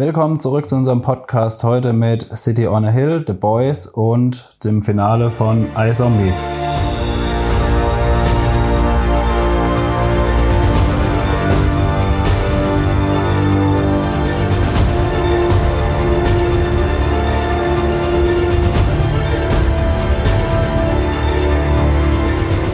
[0.00, 4.80] Willkommen zurück zu unserem Podcast heute mit City on a Hill, The Boys und dem
[4.80, 6.32] Finale von iZombie.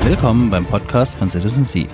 [0.04, 1.88] Willkommen beim Podcast von Citizen Sea.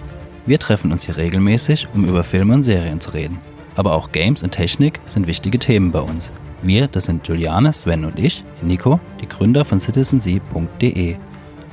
[0.44, 3.38] Wir treffen uns hier regelmäßig, um über Filme und Serien zu reden.
[3.76, 6.32] Aber auch Games und Technik sind wichtige Themen bei uns.
[6.62, 11.16] Wir, das sind Juliane, Sven und ich, Nico, die Gründer von citizensea.de.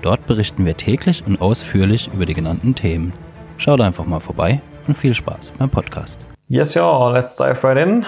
[0.02, 3.14] Dort berichten wir täglich und ausführlich über die genannten Themen.
[3.58, 6.22] Schaut einfach mal vorbei und viel Spaß beim Podcast.
[6.48, 8.06] Yes, ja, let's dive right in.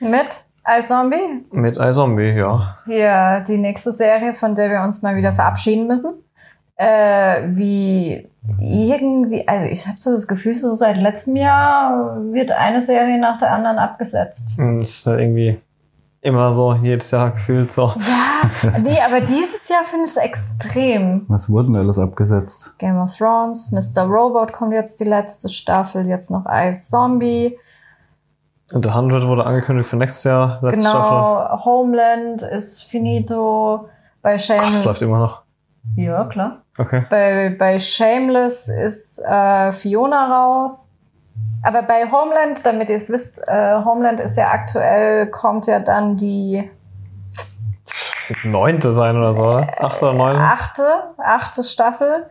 [0.00, 1.46] Mit iZombie.
[1.52, 2.78] Mit iZombie, ja.
[2.86, 6.21] Hier die nächste Serie, von der wir uns mal wieder verabschieden müssen.
[6.82, 8.28] Äh, wie
[8.60, 13.38] irgendwie, also ich habe so das Gefühl, so seit letztem Jahr wird eine Serie nach
[13.38, 14.58] der anderen abgesetzt.
[14.58, 15.60] Und Das ist halt irgendwie
[16.22, 17.92] immer so, jedes Jahr gefühlt so.
[17.98, 21.24] Ja, nee, aber dieses Jahr finde ich es extrem.
[21.28, 22.76] Was wurden alles abgesetzt?
[22.78, 24.02] Game of Thrones, Mr.
[24.02, 27.56] Robot kommt jetzt die letzte Staffel, jetzt noch Ice Zombie.
[28.72, 31.64] Und The 100 wurde angekündigt für nächstes Jahr, letzte genau, Staffel.
[31.64, 33.88] Homeland ist finito.
[34.20, 35.41] Bei Ach, das läuft immer noch.
[35.96, 36.62] Ja, klar.
[36.78, 37.04] Okay.
[37.10, 40.90] Bei, bei Shameless ist äh, Fiona raus.
[41.62, 46.16] Aber bei Homeland, damit ihr es wisst, äh, Homeland ist ja aktuell, kommt ja dann
[46.16, 46.68] die
[48.44, 49.84] Neunte sein oder so, oder?
[49.84, 50.40] Achte oder neunte?
[50.40, 50.84] achte,
[51.18, 52.26] achte Staffel.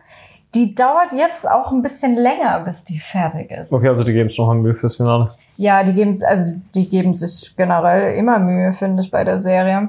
[0.54, 3.72] Die dauert jetzt auch ein bisschen länger, bis die fertig ist.
[3.72, 5.34] Okay, also die geben es noch Mühe fürs Finale.
[5.56, 9.88] Ja, die geben also die geben sich generell immer Mühe, finde ich, bei der Serie.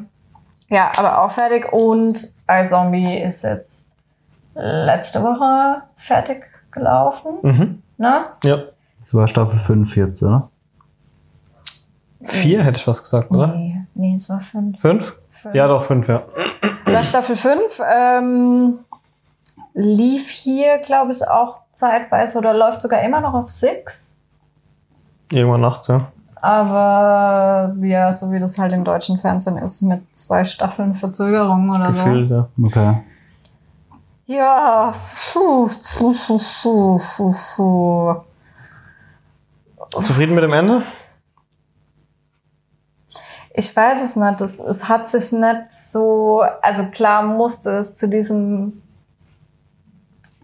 [0.74, 1.72] Ja, aber auch fertig.
[1.72, 3.92] Und iZombie ist jetzt
[4.56, 7.34] letzte Woche fertig gelaufen.
[7.44, 7.84] Mhm.
[7.98, 8.26] Ne?
[8.44, 8.58] Ja.
[8.98, 10.50] Das war Staffel 5 jetzt, oder?
[12.24, 13.48] Vier hätte ich was gesagt, oder?
[13.48, 14.80] Nee, nee, es war fünf.
[14.82, 15.16] Fünf?
[15.30, 15.54] Fünf.
[15.54, 16.24] Ja, doch, fünf, ja.
[16.86, 17.82] War Staffel 5.
[17.94, 18.80] Ähm,
[19.74, 24.24] lief hier, glaube ich, auch zeitweise oder läuft sogar immer noch auf Six.
[25.32, 26.12] Irgendwann nachts, ja.
[26.44, 31.88] Aber ja, so wie das halt im deutschen Fernsehen ist, mit zwei Staffeln Verzögerung oder
[31.88, 32.50] Gefühlt, ja.
[32.62, 32.98] Okay.
[34.28, 34.34] so.
[34.34, 34.92] Ja,
[35.32, 38.16] puh, puh, puh, puh, puh, puh.
[40.02, 40.84] Zufrieden mit dem Ende?
[43.54, 44.42] Ich weiß es nicht.
[44.42, 48.82] Es, es hat sich nicht so, also klar musste es zu diesem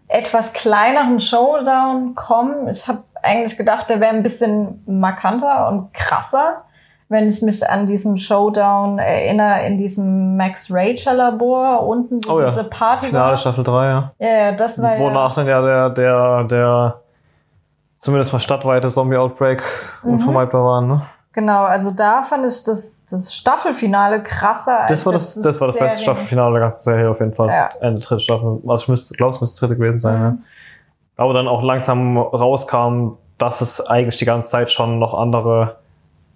[0.08, 2.70] etwas kleineren Showdown kommen.
[2.70, 6.64] Ich habe eigentlich gedacht, der wäre ein bisschen markanter und krasser,
[7.08, 12.40] wenn ich mich an diesen Showdown erinnere in diesem Max Rachel Labor unten, wo Oh
[12.42, 12.50] ja.
[12.50, 13.38] diese Party Finale war.
[13.38, 14.12] Staffel 3, ja.
[14.20, 17.02] Ja, ja, das war Wonach dann ja der, der, der
[17.98, 19.62] zumindest mal stadtweite Zombie-Outbreak
[20.04, 20.12] Mhm.
[20.12, 20.94] unvermeidbar war, ne?
[20.94, 21.02] ja
[21.34, 21.64] genau.
[21.64, 25.80] Also da fand ich das, das Staffelfinale krasser Das war das, jetzt das war das
[25.80, 27.48] beste Staffelfinale der ganzen Serie auf jeden Fall.
[27.50, 27.70] Ja.
[27.82, 28.60] Ende dritte Staffel.
[28.64, 30.38] Was ich müsste, glaube es müsste dritte gewesen sein, ja.
[31.20, 35.76] Aber dann auch langsam rauskam, dass es eigentlich die ganze Zeit schon noch andere,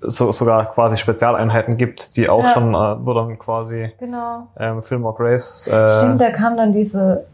[0.02, 2.50] so, sogar quasi Spezialeinheiten gibt, die auch Ja.
[2.50, 4.48] schon, äh, wo dann quasi Genau.
[4.58, 5.68] ähm, Fillmore Graves.
[5.68, 7.26] Äh, Stimmt, da kam dann diese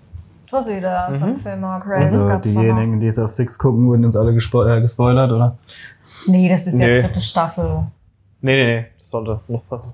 [0.47, 1.37] Tussi da von Mhm.
[1.37, 2.13] Fillmore Grace.
[2.13, 5.57] Also gab's diejenigen, die es auf Six gucken, wurden uns alle gespo äh, gespoilert, oder?
[6.27, 6.87] Nee, das ist Nee.
[6.87, 7.65] jetzt dritte Staffel.
[8.41, 9.93] nee, nee, nee, sollte noch passen.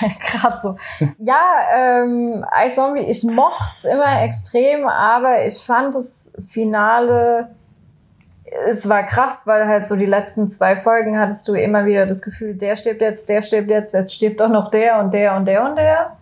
[0.20, 0.76] Gerade so.
[1.18, 1.42] Ja,
[1.74, 7.50] ähm, iZombie, ich mocht's immer extrem, aber ich fand das Finale,
[8.68, 12.22] es war krass, weil halt so die letzten zwei Folgen hattest du immer wieder das
[12.22, 15.46] Gefühl, der stirbt jetzt, der stirbt jetzt, jetzt stirbt doch noch der und der und
[15.46, 16.16] der und der.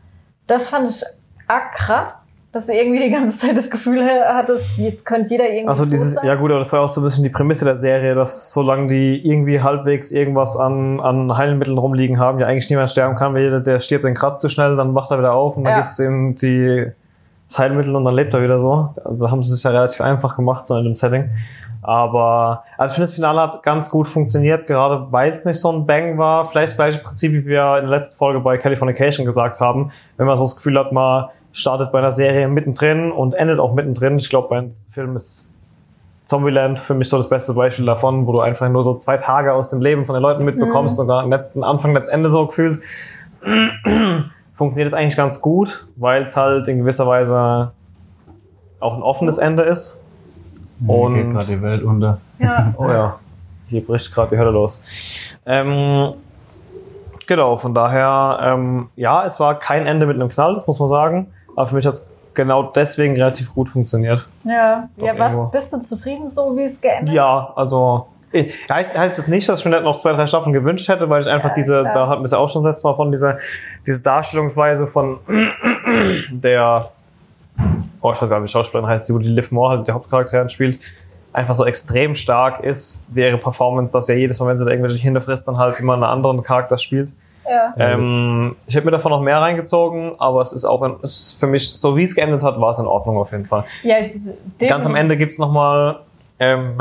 [0.47, 1.03] Das fand ich
[1.47, 5.69] arg krass, dass du irgendwie die ganze Zeit das Gefühl hattest, jetzt könnte jeder irgendwie
[5.69, 6.27] Also dieses, sein.
[6.27, 8.89] ja gut, aber das war auch so ein bisschen die Prämisse der Serie, dass solange
[8.89, 13.43] die irgendwie halbwegs irgendwas an, an Heilmitteln rumliegen haben, ja eigentlich niemand sterben kann, weil
[13.45, 15.79] jeder, der stirbt, den kratzt zu schnell, dann wacht er wieder auf und dann Ja.
[15.81, 16.87] gibt's ihm die,
[17.47, 18.91] das Heilmittel und dann lebt er wieder so.
[19.05, 21.31] Also da haben sie sich ja relativ einfach gemacht, so in dem Setting.
[21.83, 25.73] Aber, also ich finde, das Finale hat ganz gut funktioniert, gerade weil es nicht so
[25.73, 26.45] ein Bang war.
[26.45, 29.91] Vielleicht das gleiche Prinzip, wie wir in der letzten Folge bei Californication gesagt haben.
[30.19, 33.75] Wenn man so das Gefühl hat, man startet bei einer Serie mittendrin und endet auch
[33.75, 34.19] mittendrin.
[34.19, 35.53] Ich glaube, bei einem Film ist
[36.27, 39.53] Zombieland für mich so das beste Beispiel davon, wo du einfach nur so zwei Tage
[39.53, 42.47] aus dem Leben von den Leuten mitbekommst und gar nicht ein Anfang, das Ende so
[42.47, 42.79] gefühlt.
[44.53, 47.73] Funktioniert es eigentlich ganz gut, weil es halt in gewisser Weise
[48.79, 50.05] auch ein offenes Ende ist.
[50.81, 52.19] Hier Und- geht gerade die Welt unter.
[52.39, 52.73] Ja.
[52.79, 53.19] Oh ja,
[53.69, 54.83] hier bricht gerade die Hölle los.
[55.47, 56.13] Ähm,
[57.27, 60.89] genau, von daher, ähm, ja, es war kein Ende mit einem Knall, das muss man
[60.89, 61.27] sagen.
[61.61, 64.27] Aber für mich hat es genau deswegen relativ gut funktioniert.
[64.45, 65.51] Ja, Doch ja was, irgendwo.
[65.53, 69.67] bist du zufrieden so, wie es geendet Ja, also Heißt, heißt es nicht, dass ich
[69.67, 71.95] mir noch zwei, drei Staffeln gewünscht hätte, weil ich einfach Ja, diese, klar.
[71.95, 73.39] da hatten wir es ja auch schon letztes Mal von, dieser
[73.87, 75.19] diese Darstellungsweise von
[76.31, 76.93] der,
[78.01, 79.93] oh, ich weiß gar nicht, wie Schauspielerin heißt, die, wo die Liv Moore halt die
[79.93, 80.81] Hauptcharakterin spielt,
[81.33, 84.71] einfach so extrem stark ist, wie ihre Performance, dass ja jedes Mal, wenn sie da
[84.71, 87.11] irgendwelche Kinder frisst, dann halt immer einen anderen Charakter spielt.
[87.49, 87.75] Ja.
[87.79, 91.41] Ähm, ich hätte mir davon noch mehr reingezogen, aber es ist auch ein, es ist
[91.41, 93.65] für mich, so wie es geendet hat, war es in Ordnung auf jeden Fall.
[93.83, 94.13] ja ich,
[94.69, 96.01] Ganz am Ende gibt's noch mal,
[96.39, 96.81] ähm,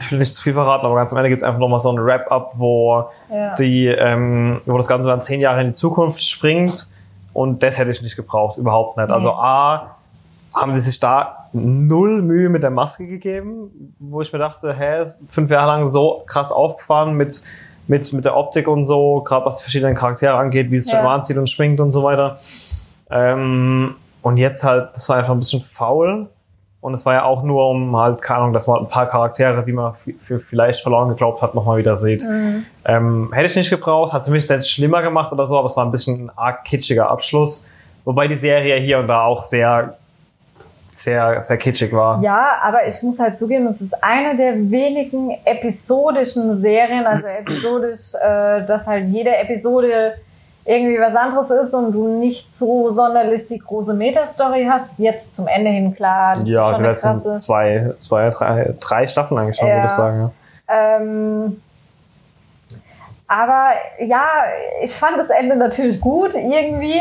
[0.00, 1.90] ich will nicht zu viel verraten, aber ganz am Ende gibt's einfach noch mal so
[1.92, 3.54] ein Wrap-up, wo Ja.
[3.54, 6.88] die, ähm, wo das Ganze dann zehn Jahre in die Zukunft springt
[7.32, 9.10] und das hätte ich nicht gebraucht, überhaupt nicht.
[9.10, 9.96] Also A,
[10.54, 15.02] haben die sich da null Mühe mit der Maske gegeben, wo ich mir dachte, hä,
[15.02, 17.42] ist fünf Jahre lang so krass aufgefahren mit,
[17.88, 20.92] mit, mit der Optik und so, gerade was die verschiedenen Charaktere angeht, wie es sich
[20.94, 21.00] Ja.
[21.00, 22.38] immer anzieht und schwingt und so weiter.
[23.10, 26.28] Ähm, und jetzt halt, das war einfach ein bisschen faul.
[26.80, 29.06] Und es war ja auch nur um halt, keine Ahnung, dass man halt ein paar
[29.06, 32.24] Charaktere, die man für, vielleicht verloren geglaubt hat, nochmal wieder sieht.
[32.84, 35.66] Ähm, hätte ich nicht gebraucht, hat es für mich selbst schlimmer gemacht oder so, aber
[35.66, 37.68] es war ein bisschen ein arg kitschiger Abschluss.
[38.04, 39.96] Wobei die Serie hier und da auch sehr,
[40.94, 42.22] sehr, sehr kitschig war.
[42.22, 48.14] Ja, aber ich muss halt zugeben, es ist eine der wenigen episodischen Serien, also episodisch,
[48.14, 50.14] äh, dass halt jede Episode
[50.64, 54.90] irgendwie was anderes ist und du nicht so sonderlich die große Metastory hast.
[54.98, 57.34] Jetzt zum Ende hin, klar, das Ja, ist schon letzten krasse.
[57.34, 59.74] zwei, zwei, drei, drei Staffeln eigentlich schon, Ja.
[59.76, 60.30] würde ich sagen.
[60.68, 60.96] Ja.
[60.98, 61.60] Ähm,
[63.26, 64.24] aber ja,
[64.82, 67.00] ich fand das Ende natürlich gut irgendwie.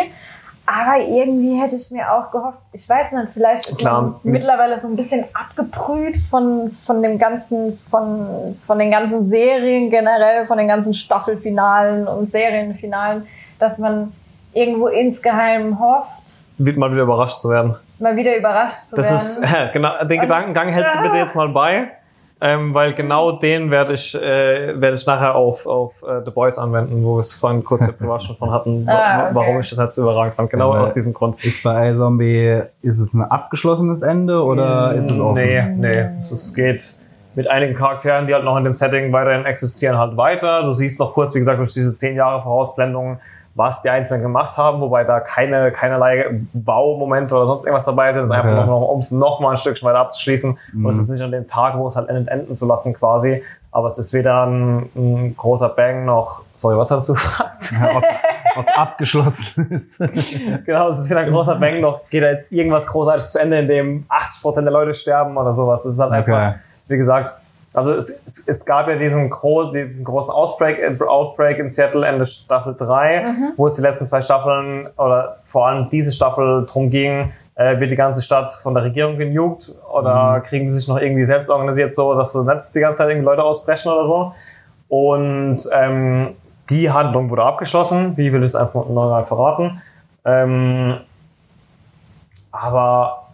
[0.73, 4.33] Aber irgendwie hätte ich mir auch gehofft, ich weiß nicht, vielleicht ist Klar, man mit-
[4.35, 10.45] mittlerweile so ein bisschen abgebrüht von, von dem ganzen, von, von den ganzen Serien generell,
[10.45, 13.27] von den ganzen Staffelfinalen und Serienfinalen,
[13.59, 14.13] dass man
[14.53, 16.23] irgendwo insgeheim hofft,
[16.57, 17.75] Wird mal wieder überrascht zu werden.
[17.99, 19.55] mal wieder überrascht zu Das werden.
[19.65, 21.89] ist, genau, den Gedankengang hältst du bitte jetzt mal bei,
[22.43, 26.57] ähm, weil genau den werde ich, äh, werde ich nachher auf, auf äh, The Boys
[26.57, 29.29] anwenden, wo wir es vorhin kurz privat schon von hatten, Ah, okay.
[29.35, 30.49] warum ich das so überragend fand.
[30.49, 31.43] Genau Ja, aus diesem Grund.
[31.45, 35.35] Ist bei iZombie, ist es ein abgeschlossenes Ende oder ist es offen?
[35.35, 36.05] Nee, nee.
[36.19, 36.95] Es geht
[37.35, 40.63] mit einigen Charakteren, die halt noch in dem Setting weiterhin existieren, halt weiter.
[40.63, 43.19] Du siehst noch kurz, wie gesagt, durch diese zehn Jahre Vorausblendungen,
[43.53, 48.23] was die Einzelnen gemacht haben, wobei da keine, keinerlei Wow-Momente oder sonst irgendwas dabei sind.
[48.23, 48.65] Es ist einfach Okay.
[48.65, 50.57] noch, um es noch mal ein Stückchen weiter abzuschließen.
[50.73, 53.43] Und es ist nicht an dem Tag, wo es halt endet, enden zu lassen quasi.
[53.73, 57.71] Aber es ist weder ein, ein großer Bang noch, sorry, was hast du gefragt?
[57.73, 58.03] Ja, ob
[58.67, 59.99] es abgeschlossen ist.
[60.65, 63.59] genau, es ist weder ein großer Bang noch geht da jetzt irgendwas großartig zu Ende,
[63.59, 65.85] in dem 80% der Leute sterben oder sowas.
[65.85, 66.33] Es ist halt Okay.
[66.33, 67.33] einfach, wie gesagt,
[67.73, 72.05] also es, es, es gab ja diesen, gro diesen großen Ausbreak, äh, Outbreak in Seattle
[72.05, 76.89] Ende Staffel 3, wo es die letzten zwei Staffeln oder vor allem diese Staffel drum
[76.89, 80.99] ging, äh, wird die ganze Stadt von der Regierung genugt oder kriegen die sich noch
[80.99, 84.33] irgendwie selbst organisiert so, dass so nicht die ganze Zeit irgendwie Leute ausbrechen oder so.
[84.89, 86.35] Und ähm,
[86.69, 88.17] die Handlung wurde abgeschlossen.
[88.17, 89.81] Wie will ich es einfach mal verraten?
[90.25, 90.97] Ähm,
[92.51, 93.27] aber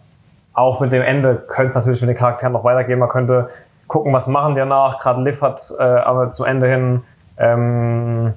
[0.52, 2.98] auch mit dem Ende könnte es natürlich mit den Charakteren noch weitergehen.
[2.98, 3.48] Man könnte
[3.88, 4.98] gucken, was machen die danach.
[5.00, 7.02] Gerade Liv hat äh, aber zum Ende hin
[7.38, 8.34] ähm,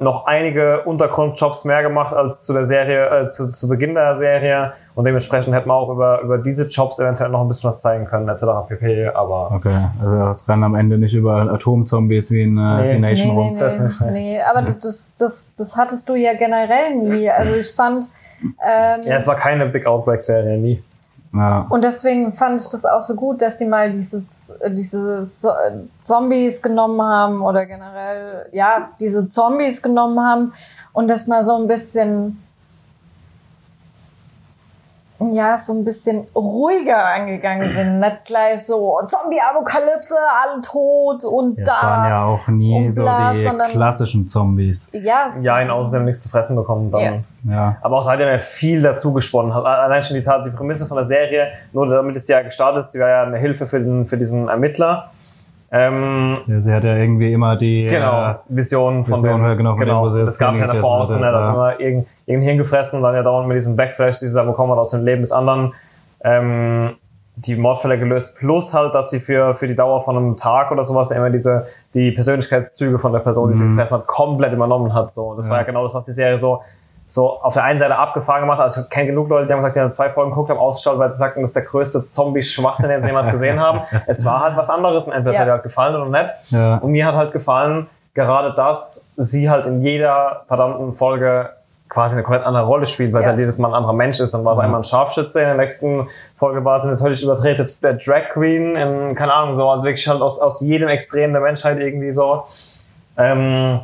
[0.00, 4.72] noch einige Untergrundjobs mehr gemacht als zu der Serie, äh, zu, zu Beginn der Serie.
[4.96, 8.04] Und dementsprechend hätte man auch über, über diese Jobs eventuell noch ein bisschen was zeigen
[8.04, 8.42] können, etc.
[8.68, 9.08] pp.
[9.14, 12.86] Aber Okay, also es rennt am Ende nicht über Atomzombies wie in äh, Nee.
[12.88, 13.54] The Nation Nee, nee, rum.
[13.54, 14.10] nee, Das nicht, nee.
[14.10, 14.40] nee.
[14.42, 17.30] Aber das, das, das hattest du ja generell nie.
[17.30, 18.04] Also ich fand,
[18.42, 20.82] ähm, ja, es war keine Big Outbreak-Serie, nie.
[21.68, 25.20] Und deswegen fand ich das auch so gut, dass die mal dieses, diese
[26.00, 30.52] Zombies genommen haben oder generell, ja, diese Zombies genommen haben
[30.92, 32.43] und das mal so ein bisschen,
[35.20, 37.98] ja, so ein bisschen ruhiger angegangen sind.
[38.00, 41.86] Nicht gleich so Zombie-Apokalypse, alle tot und Es da.
[41.86, 44.90] waren ja auch nie und so bla, die klassischen Zombies.
[44.92, 47.24] ja, Ja, in außerdem nichts zu fressen bekommen dann.
[47.44, 47.52] Ja.
[47.52, 47.76] Ja.
[47.82, 49.64] Aber auch seitdem er viel dazu gesponnen hat.
[49.64, 52.94] Allein schon die Tat, die Prämisse von der Serie, nur damit es ja gestartet ist,
[52.94, 55.10] die war ja eine Hilfe für, den, für diesen Ermittler.
[55.76, 56.60] Ähm, ja.
[56.60, 57.88] Sie hat ja irgendwie immer die.
[57.88, 60.60] genau, Äh, Visionen von Vision, dem, ja, genau, von dem, genau, sie das gab es
[60.60, 61.52] ja davor auch so, ne, da hat ja.
[61.52, 64.44] immer irgendein, irgendein Hirn gefressen und dann ja dauernd mit diesem Backflash, die sie da
[64.44, 65.72] bekommen hat aus dem Leben des anderen,
[66.22, 66.94] ähm,
[67.34, 70.84] die Mordfälle gelöst, plus halt, dass sie für, für die Dauer von einem Tag oder
[70.84, 75.12] sowas immer diese, die Persönlichkeitszüge von der Person, die sie gefressen hat, komplett übernommen hat,
[75.12, 75.34] so.
[75.34, 75.58] Das war Mhm.
[75.58, 75.60] Ja.
[75.62, 76.62] ja genau das, was die Serie so,
[77.06, 78.64] so auf der einen Seite abgefahren gemacht hat.
[78.64, 80.98] Also ich kenne genug Leute, die haben gesagt, die haben zwei Folgen geguckt, haben ausgeschaut,
[80.98, 83.82] weil sie sagten, das ist der größte Zombie-Schwachsinn, den sie jemals gesehen haben.
[84.06, 85.40] Es war halt was anderes und entweder es Ja.
[85.42, 86.32] hat ihr halt gefallen oder nicht.
[86.50, 86.76] Ja.
[86.78, 91.50] Und mir hat halt gefallen, gerade dass sie halt in jeder verdammten Folge
[91.88, 93.28] quasi eine komplett andere Rolle spielt, weil Ja.
[93.28, 94.32] halt jedes Mal ein anderer Mensch ist.
[94.34, 97.66] Dann war es einmal ein Scharfschütze, in der nächsten Folge war sie eine völlig überdrehte
[97.82, 101.42] äh, Drag Queen, in, keine Ahnung, so, also wirklich halt aus, aus jedem Extrem der
[101.42, 102.44] Menschheit irgendwie so.
[103.16, 103.80] Ähm,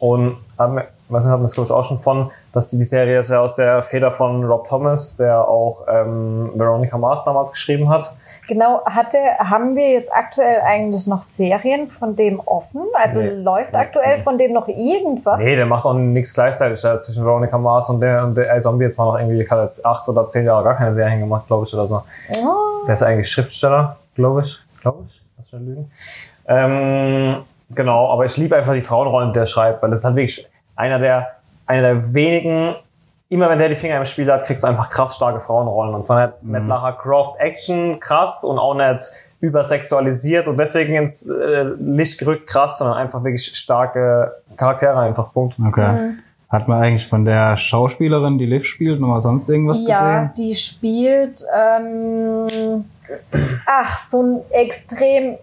[0.00, 2.84] und haben, wir- was hatten wir es glaube ich auch schon von, dass die, die
[2.84, 7.50] Serie ist ja aus der Feder von Rob Thomas, der auch ähm, Veronica Mars damals
[7.50, 8.14] geschrieben hat.
[8.46, 12.82] Genau, hatte, haben wir jetzt aktuell eigentlich noch Serien von dem offen?
[12.94, 13.28] Also Nee.
[13.30, 13.78] läuft Nee.
[13.78, 15.38] aktuell von dem noch irgendwas?
[15.38, 16.82] Nee, der macht auch nichts gleichzeitig.
[16.84, 19.62] Hat zwischen Veronica Mars und der, und der ey, Zombie jetzt mal noch irgendwie, hat
[19.62, 22.02] jetzt acht oder zehn Jahre gar keine Serien gemacht, glaube ich, oder so.
[22.32, 22.84] Oh.
[22.86, 24.58] Der ist eigentlich Schriftsteller, glaube ich.
[24.82, 25.22] Glaube ich.
[25.38, 25.90] Lass schon lügen.
[26.46, 27.36] Ähm,
[27.70, 30.46] genau, aber ich liebe einfach die Frauenrollen, die der schreibt, weil das ist halt wirklich
[30.76, 31.28] einer der,
[31.66, 32.74] einer der wenigen,
[33.28, 35.94] immer wenn der die Finger im Spiel hat, kriegst du einfach krass starke Frauenrollen.
[35.94, 39.10] Und zwar nicht mit Lara Croft Action krass und auch nicht
[39.40, 45.32] übersexualisiert und deswegen ins äh, Licht gerückt krass, sondern einfach wirklich starke Charaktere einfach.
[45.32, 45.56] Punkt.
[45.64, 45.92] Okay.
[45.92, 46.18] Mhm.
[46.48, 50.30] Hat man eigentlich von der Schauspielerin, die Liv spielt, noch mal sonst irgendwas Ja, gesehen?
[50.38, 52.46] die spielt, ähm,
[53.66, 55.36] ach, so ein extrem,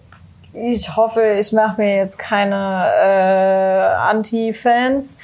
[0.56, 5.18] ich hoffe, ich mache mir jetzt keine äh, Anti-Fans.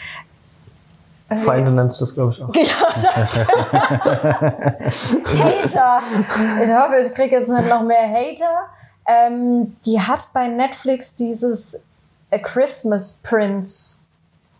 [1.37, 2.53] Feinde nennst du das, glaube ich, auch.
[5.39, 5.99] Hater.
[6.61, 8.65] Ich hoffe, ich kriege jetzt nicht noch mehr Hater.
[9.07, 11.79] Ähm, die hat bei Netflix dieses
[12.31, 13.99] A Christmas Prince.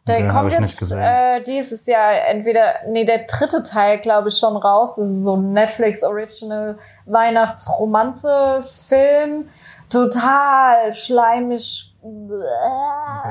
[0.08, 4.58] Der hab kommt jetzt äh, dieses Jahr entweder, nee, der dritte Teil, glaube ich, schon
[4.58, 4.96] raus.
[4.96, 9.48] Das ist so ein Netflix Original Weihnachtsromanze-Film.
[9.92, 11.88] Total schleimig.
[12.04, 12.36] Bläh,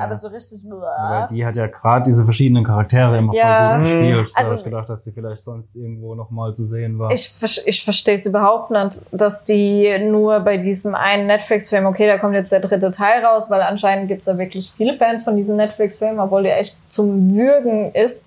[0.00, 0.62] Aber so richtig.
[0.62, 0.76] bläh.
[0.76, 3.70] Weil die hat ja gerade diese verschiedenen Charaktere immer Ja.
[3.70, 4.28] voll gut gespielt.
[4.28, 7.10] So Also- hab ich gedacht, dass die vielleicht sonst irgendwo noch mal zu sehen war.
[7.10, 7.32] Ich,
[7.66, 12.34] ich verstehe es überhaupt nicht, dass die nur bei diesem einen Netflix-Film, okay, da kommt
[12.34, 15.56] jetzt der dritte Teil raus, weil anscheinend gibt es da wirklich viele Fans von diesem
[15.56, 18.26] Netflix-Film, obwohl der echt zum Würgen ist.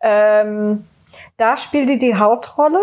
[0.00, 0.86] Ähm,
[1.36, 2.78] da spielt die die Hauptrolle.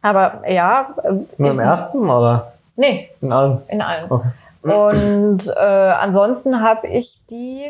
[0.00, 0.94] Aber ja.
[1.02, 3.62] äh, Nur im ersten oder Nee, in allen?
[3.68, 4.04] in allen.
[4.10, 4.28] Okay.
[4.62, 7.66] Und äh, ansonsten habe ich die,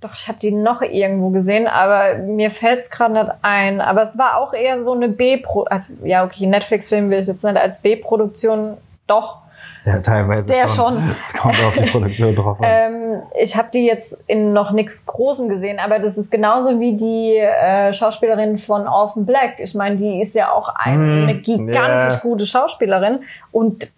[0.00, 3.80] doch, ich habe die noch irgendwo gesehen, aber mir fällt es gerade nicht ein.
[3.80, 7.42] Aber es war auch eher so eine B-Pro, also ja, okay, Netflix-Film will ich jetzt
[7.42, 9.38] nicht als B-Produktion, doch.
[9.86, 11.14] Ja, teilweise Der schon.
[11.20, 12.66] Es kommt auf die Produktion drauf an.
[12.66, 16.96] Ähm, ich habe die jetzt in noch nichts Großem gesehen, aber das ist genauso wie
[16.96, 19.54] die äh, Schauspielerin von Orphan Black.
[19.58, 22.20] Ich meine, die ist ja auch eine Hm, gigantisch ja.
[22.20, 23.20] gute Schauspielerin.
[23.52, 23.90] Und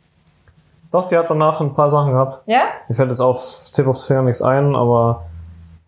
[0.96, 2.40] Doch, die hat danach ein paar Sachen gehabt.
[2.46, 3.38] ja, Mir fällt jetzt auf
[3.70, 5.24] Tip of the Finger nichts ein, aber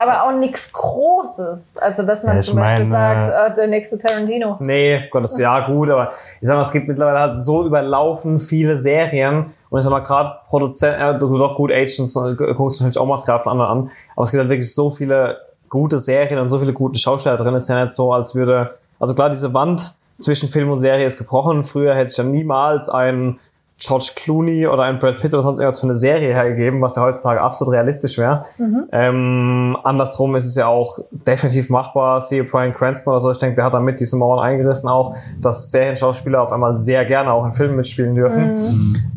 [0.00, 1.78] aber auch nichts Großes.
[1.78, 4.56] Also, dass man Ja, ich zum Beispiel meine, sagt, äh, der nächste Tarantino.
[4.60, 8.38] nee, Gott, das ja gut, aber ich sag mal, es gibt mittlerweile halt so überlaufen
[8.38, 12.78] viele Serien und ich sag mal gerade Produzenten, äh, du doch gut Agents, äh, guckst
[12.78, 15.38] du natürlich auch Material von anderen an, aber es gibt halt wirklich so viele
[15.70, 19.14] gute Serien und so viele gute Schauspieler drin, ist ja nicht so, als würde, also
[19.14, 21.62] klar, diese Wand zwischen Film und Serie ist gebrochen.
[21.62, 23.38] Früher hätte ich ja niemals ein
[23.80, 27.02] George Clooney oder ein Brad Pitt oder sonst irgendwas für eine Serie hergegeben, was ja
[27.02, 28.44] heutzutage absolut realistisch wäre.
[28.90, 32.20] Ähm, andersrum ist es ja auch definitiv machbar.
[32.20, 35.70] Siehe Brian Cranston oder so, ich denke, der hat damit diese Mauern eingerissen auch, dass
[35.70, 38.56] Serienschauspieler auf einmal sehr gerne auch in Filmen mitspielen dürfen.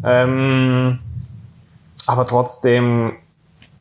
[0.03, 0.99] Ähm,
[2.05, 3.13] aber trotzdem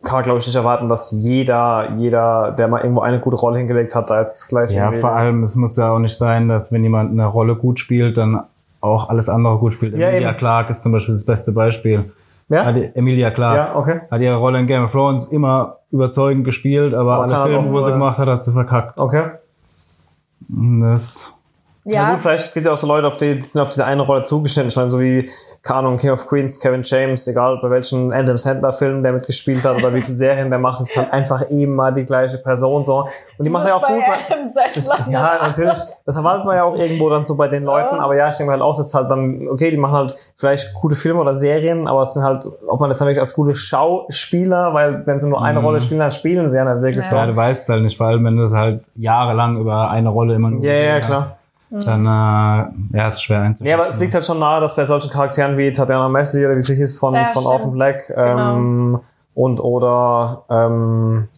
[0.03, 3.59] kann man, glaube ich, nicht erwarten, dass jeder, jeder, der mal irgendwo eine gute Rolle
[3.59, 6.73] hingelegt hat, da jetzt gleich Ja, vor allem, es muss ja auch nicht sein, dass
[6.73, 8.45] wenn jemand eine Rolle gut spielt, dann
[8.81, 9.97] auch alles andere gut spielt.
[9.97, 10.39] Ja, Emilia eben.
[10.39, 12.13] Clarke ist zum Beispiel das beste Beispiel.
[12.49, 12.65] Ja?
[12.65, 14.01] Hat Emilia Clarke Ja, okay.
[14.11, 17.81] hat ihre Rolle in Game of Thrones immer überzeugend gespielt, aber kann alle Filme, wo
[17.81, 18.99] sie gemacht hat, hat sie verkackt.
[18.99, 19.31] Okay.
[20.49, 21.37] Das,
[21.85, 21.93] Ja.
[21.93, 23.87] Ja, gut, vielleicht es gibt ja auch so Leute, auf die, die sind auf diese
[23.87, 24.69] eine Rolle zugeschnitten.
[24.69, 25.31] Ich meine, so wie,
[25.63, 29.77] keine Ahnung, King of Queens, Kevin James, egal bei welchen Adam Sandler-Filmen der mitgespielt hat
[29.77, 33.07] oder wie viele Serien der macht, es ist halt einfach immer die gleiche Person so.
[33.39, 34.03] Und die macht ja auch gut.
[34.03, 34.73] Adam Sandler.
[34.75, 35.79] Das, ja, natürlich.
[36.05, 37.97] Das erwartet man ja auch irgendwo dann so bei den Leuten.
[37.97, 40.97] Aber ja, ich denke halt auch, dass halt dann, okay, die machen halt vielleicht gute
[40.97, 44.75] Filme oder Serien, aber es sind halt, ob man das dann wirklich als gute Schauspieler,
[44.75, 47.27] weil wenn sie nur eine Rolle spielen, dann spielen sie ja nicht wirklich ja, so.
[47.27, 50.51] du weißt halt nicht, vor allem wenn du es halt jahrelang über eine Rolle immer
[50.51, 51.21] nur Ja, ja, klar.
[51.21, 51.40] hast,
[51.71, 53.67] Dann, äh, ja, es ist schwer einzuschätzen.
[53.67, 56.57] Ja, aber es liegt halt schon nahe, dass bei solchen Charakteren wie Tatjana Mesli oder
[56.57, 57.47] wie sie hieß von, Ja, von stimmt.
[57.47, 59.01] Orphan Black ähm,
[59.35, 61.29] und oder ähm,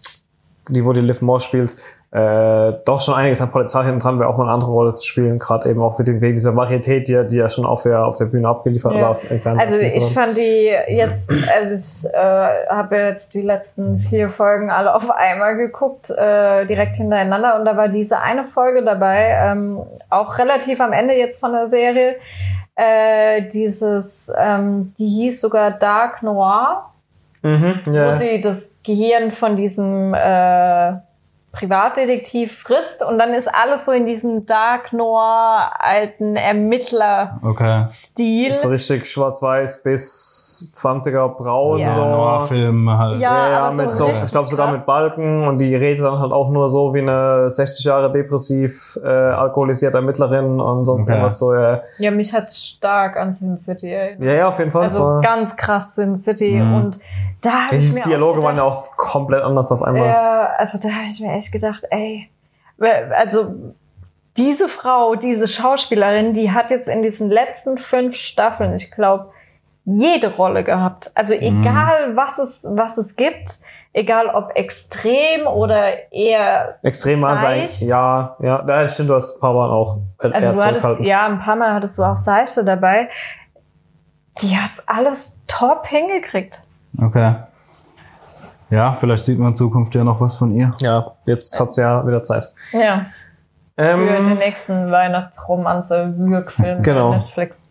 [0.69, 1.77] die, wo die Liv Moore spielt,
[2.15, 5.07] äh, doch schon einiges an Polizei hinten dran wäre, auch mal eine andere Rolle zu
[5.07, 8.05] spielen, gerade eben auch wegen wegen dieser Varietät, die, ja- die ja schon auf der,
[8.05, 9.13] auf der Bühne abgeliefert Ja.
[9.31, 11.75] im Fernsehen Also ich fand die jetzt, also
[12.07, 17.59] ich äh, habe jetzt die letzten vier Folgen alle auf einmal geguckt, äh, direkt hintereinander
[17.59, 21.67] und da war diese eine Folge dabei, ähm, auch relativ am Ende jetzt von der
[21.69, 22.17] Serie,
[22.75, 26.91] äh, dieses, ähm, die hieß sogar Dark Noir,
[27.43, 28.13] Mhm, wo ja.
[28.13, 30.93] sie das Gehirn von diesem äh,
[31.53, 38.47] Privatdetektiv frisst und dann ist alles so in diesem Dark Noir alten Ermittler-Stil.
[38.51, 38.53] Okay.
[38.55, 41.79] So richtig schwarz-weiß bis 20er braun.
[41.79, 41.93] Ja.
[41.93, 42.01] So.
[42.05, 43.21] Noir-Film halt.
[43.21, 45.75] Ja, Ja, ja, aber so mit so, richtig ich glaube sogar mit Balken und die
[45.75, 50.85] redet dann halt auch nur so wie eine 60 Jahre depressiv äh, alkoholisierte Ermittlerin und
[50.85, 51.11] sonst Okay.
[51.13, 51.55] irgendwas so.
[51.55, 54.23] Ja, Ja, mich hat stark an Sin City erinnert.
[54.27, 54.83] ja, ja auf jeden Fall.
[54.83, 56.75] Also war, ganz krass Sin City Mhm.
[56.75, 56.99] und
[57.41, 60.07] da habe ich die mir Dialoge auch waren ja gedacht, auch komplett anders auf einmal.
[60.07, 62.31] Ja, also da habe ich mir echt gedacht, ey,
[63.17, 63.75] also
[64.37, 69.31] diese Frau, diese Schauspielerin, die hat jetzt in diesen letzten fünf Staffeln, ich glaube,
[69.85, 71.11] jede Rolle gehabt.
[71.15, 73.59] Also egal, was es, was es gibt,
[73.93, 77.39] egal ob extrem oder eher Extrem sein.
[77.39, 77.83] seicht.
[77.83, 81.27] Ja, ja, da stimmt, du hast ein paar Mal auch eher Also du hattest, ja,
[81.27, 83.11] ein paar Mal hattest du auch Seichte dabei.
[84.41, 86.63] Die hat's alles top hingekriegt.
[87.01, 87.35] Okay.
[88.73, 90.75] Ja, vielleicht sieht man in Zukunft ja noch was von ihr.
[90.81, 92.51] Ja, jetzt hat's ja wieder Zeit.
[92.73, 93.05] Ja.
[93.77, 97.11] Für Ähm, den nächsten Weihnachtsromanze, Würgfilm Genau.
[97.15, 97.71] Netflix.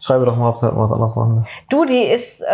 [0.00, 1.44] Schreibe doch mal, ob sie halt mal was anderes machen.
[1.70, 2.46] Du, die ist äh,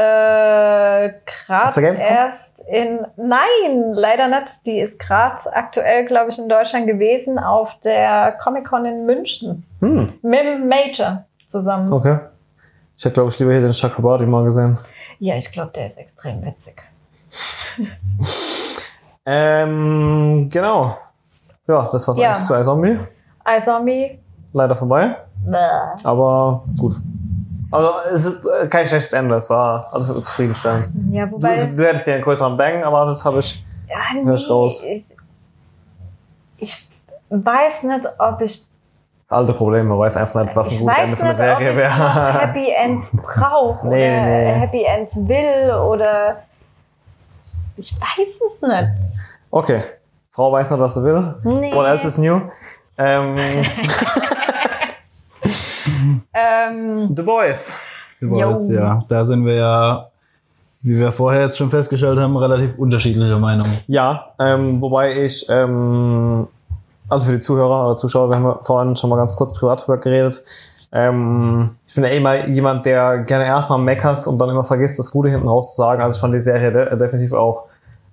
[1.26, 3.00] gerade erst in.
[3.16, 4.64] Nein, leider nicht.
[4.66, 9.64] Die ist gerade aktuell, glaube ich, in Deutschland gewesen auf der Comic Con in München.
[9.80, 11.92] Hm, Mit Major zusammen.
[11.92, 12.18] okay.
[12.96, 14.78] Ich hätte, glaube ich, lieber hier den Chakrabarti mal gesehen.
[15.18, 16.82] Ja, ich glaube, der ist extrem witzig.
[19.26, 20.98] Ähm, genau.
[21.66, 22.32] Ja, das war's Ja.
[22.32, 22.98] eigentlich zu iZombie.
[23.48, 24.18] iZombie.
[24.52, 25.56] Leider vorbei, Bäh.
[26.04, 26.94] aber gut.
[27.72, 30.88] Also es ist äh, kein schlechtes Ende, es war also zufriedenstellend.
[31.10, 31.56] Ja, Du, wobei.
[31.56, 33.64] du hättest ja einen größeren Bang erwartet, habe ich.
[33.88, 34.82] ja, hör ich raus.
[34.84, 35.04] Ich,
[36.58, 36.88] ich
[37.30, 38.66] weiß nicht, ob ich
[39.22, 41.76] Das alte Problem, man weiß einfach nicht, was ein gutes Ende für eine nicht, Serie
[41.76, 42.40] wäre.
[42.40, 44.60] Happy Ends brauche Nee, oder nee.
[44.60, 46.36] Happy Ends will oder
[47.76, 49.18] ich weiß es nicht.
[49.50, 49.82] Okay.
[50.28, 51.34] Frau weiß nicht, was sie will.
[51.44, 51.72] Nee.
[51.74, 52.40] What else is new?
[52.98, 53.36] Ähm,
[56.32, 57.80] Ähm, The Boys.
[58.20, 59.04] Du weißt, ja.
[59.08, 60.08] Da sind wir ja,
[60.82, 63.68] wie wir vorher jetzt schon festgestellt haben, relativ unterschiedlicher Meinung.
[63.86, 66.46] Ja, ähm, wobei ich, ähm,
[67.08, 69.86] also für die Zuhörer oder Zuschauer, wir haben ja vorhin schon mal ganz kurz privat
[69.86, 70.42] drüber geredet.
[70.94, 75.10] Ähm, ich bin ja immer jemand, der gerne erstmal meckert und dann immer vergisst, das
[75.10, 76.00] Gute hinten raus zu sagen.
[76.00, 77.66] Also ich fand die Serie de definitiv auch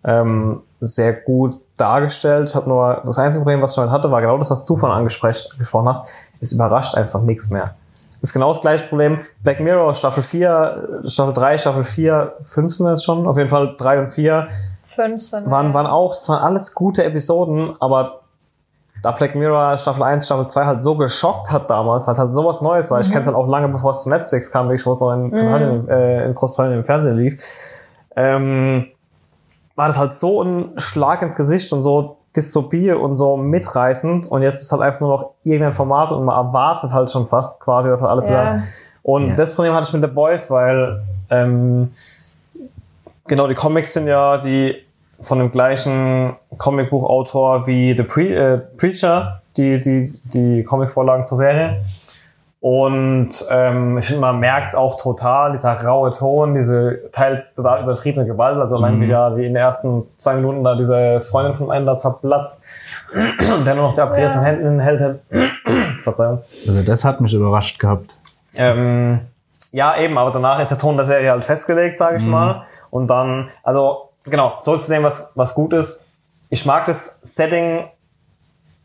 [0.04, 2.50] ähm, sehr gut dargestellt.
[2.50, 4.74] Ich habe nur das einzige Problem, was ich damit hatte, war genau das, was du
[4.74, 6.10] angespräch- angesprochen hast.
[6.40, 7.76] Es überrascht einfach nichts mehr.
[8.20, 9.20] ist genau das gleiche Problem.
[9.44, 13.28] Black Mirror, Staffel 4, Staffel 3, Staffel 4, 5 sind wir jetzt schon.
[13.28, 14.48] Auf jeden Fall 3 und 4
[14.84, 18.21] fünf sind waren, waren auch, das waren alles gute Episoden, aber
[19.02, 22.34] da Black Mirror Staffel 1, Staffel 2 halt so geschockt hat damals, weil es halt
[22.34, 23.00] sowas Neues war.
[23.00, 25.14] Ich kenne es halt auch lange bevor es zu Netflix kam, wirklich, wo es noch
[25.14, 27.42] in Großbritannien, äh, in Großbritannien im Fernsehen lief.
[28.16, 28.88] Ähm,
[29.76, 34.42] war das halt so ein Schlag ins Gesicht und so Dystopie und so mitreißend und
[34.42, 37.90] jetzt ist halt einfach nur noch irgendein Format und man erwartet halt schon fast quasi,
[37.90, 38.32] dass halt alles Ja.
[38.54, 38.64] wieder.
[39.04, 39.36] Und Ja.
[39.36, 41.92] das Problem hatte ich mit The Boys, weil ähm,
[43.28, 44.76] genau die Comics sind ja die
[45.22, 51.82] von dem gleichen Comicbuchautor wie The Pre äh, Preacher, die, die, die Comicvorlagen zur Serie.
[52.60, 57.82] Und ähm, ich finde, man merkt es auch total, dieser raue Ton, diese teils total
[57.82, 59.02] übertriebene Gewalt, also allein Mhm.
[59.02, 62.62] wie da die in den ersten zwei Minuten da diese Freundin von einem da zerplatzt
[63.58, 64.52] und der nur noch die abgerissenen Ja.
[64.52, 65.22] Händen in den Held hat.
[66.04, 66.38] Verzeihung.
[66.38, 68.16] Also das hat mich überrascht gehabt.
[68.54, 69.22] Ähm,
[69.72, 72.64] ja, eben, aber danach ist der Ton der Serie halt festgelegt, sage ich mal.
[72.92, 76.08] Und dann, also genau, zurück zu dem, was, was gut ist.
[76.50, 77.86] Ich mag das Setting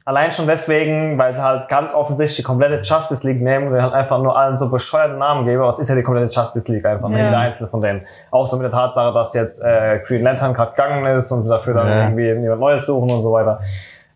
[0.05, 3.93] allein schon deswegen, weil sie halt ganz offensichtlich die komplette Justice League nehmen und halt
[3.93, 5.61] einfach nur allen so bescheuerte Namen geben.
[5.61, 7.11] Aber es ist ja die komplette Justice League einfach?
[7.11, 7.17] Ja.
[7.17, 8.07] jeder einzelne von denen.
[8.31, 11.51] Auch so mit der Tatsache, dass jetzt äh, Green Lantern gerade gegangen ist und sie
[11.51, 12.03] dafür dann Ja.
[12.05, 13.59] irgendwie jemand Neues suchen und so weiter.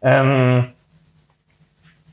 [0.00, 0.72] Ähm,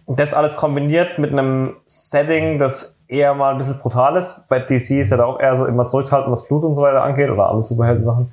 [0.07, 4.47] das alles kombiniert mit einem Setting, das eher mal ein bisschen brutal ist.
[4.49, 7.03] Bei DC ist ja da auch eher so immer zurückhaltend, was Blut und so weiter
[7.03, 8.31] angeht oder alle Superhelden-Sachen.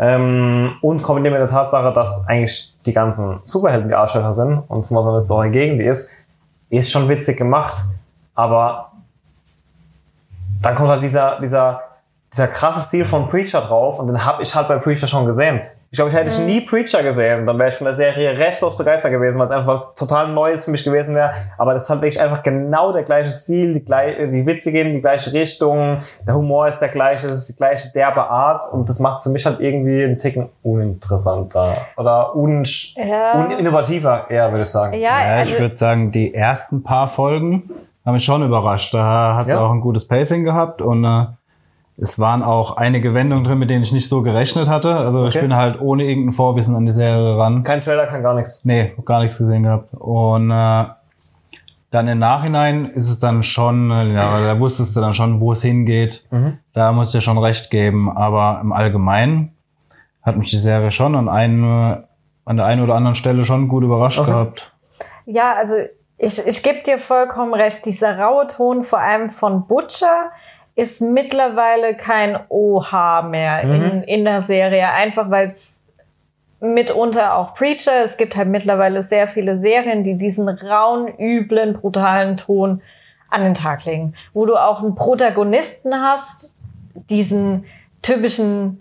[0.00, 4.82] Ähm, und kombiniert mit der Tatsache, dass eigentlich die ganzen Superhelden die Arschlöcher sind und
[4.82, 6.12] so eine Story gegen die ist,
[6.70, 7.82] ist schon witzig gemacht.
[8.34, 8.92] Aber
[10.62, 11.82] dann kommt halt dieser, dieser,
[12.32, 15.60] dieser krasse Stil von Preacher drauf und den habe ich halt bei Preacher schon gesehen.
[15.90, 18.76] Ich glaube, ich hätte ich nie Preacher gesehen, dann wäre ich von der Serie restlos
[18.76, 21.30] begeistert gewesen, weil es einfach was total Neues für mich gewesen wäre.
[21.56, 24.88] Aber das ist halt wirklich einfach genau der gleiche Stil, die, gleich, die Witze gehen
[24.88, 25.96] in die gleiche Richtung,
[26.26, 29.22] der Humor ist der gleiche, es ist die gleiche derbe Art und das macht es
[29.24, 32.64] für mich halt irgendwie einen Ticken uninteressanter oder un
[32.96, 33.32] Ja.
[33.40, 34.94] uninnovativer eher, würde ich sagen.
[34.94, 37.70] Ja, Ja, also, ich würde sagen, die ersten paar Folgen
[38.04, 38.92] haben mich schon überrascht.
[38.94, 39.60] Da hat es Ja.
[39.60, 41.26] auch ein gutes Pacing gehabt und äh,
[42.00, 44.94] es waren auch einige Wendungen drin, mit denen ich nicht so gerechnet hatte.
[44.94, 45.42] Also ich Okay.
[45.46, 47.64] bin halt ohne irgendein Vorwissen an die Serie ran.
[47.64, 48.60] Kein Trailer, kein gar nichts.
[48.64, 49.92] Nee, gar nichts gesehen gehabt.
[49.94, 50.84] Und äh,
[51.90, 55.52] dann im Nachhinein ist es dann schon, äh, ja, da wusstest du dann schon, wo
[55.52, 56.24] es hingeht.
[56.74, 58.14] Da musst du dir schon recht geben.
[58.14, 59.52] Aber im Allgemeinen
[60.22, 62.04] hat mich die Serie schon an, einen,
[62.44, 64.30] an der einen oder anderen Stelle schon gut überrascht Okay.
[64.30, 64.70] gehabt.
[65.26, 65.74] Ja, also
[66.16, 67.84] ich, ich gebe dir vollkommen recht.
[67.86, 70.30] Dieser raue Ton, vor allem von Butcher,
[70.78, 74.88] ist mittlerweile kein OH mehr in, in der Serie.
[74.90, 75.84] Einfach weil es
[76.60, 82.36] mitunter auch Preacher, es gibt halt mittlerweile sehr viele Serien, die diesen rauen, üblen, brutalen
[82.36, 82.80] Ton
[83.28, 84.14] an den Tag legen.
[84.32, 86.54] Wo du auch einen Protagonisten hast,
[87.10, 87.64] diesen
[88.00, 88.80] typischen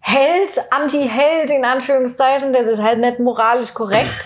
[0.00, 4.24] Held, Anti-Held in Anführungszeichen, der sich halt nicht moralisch korrekt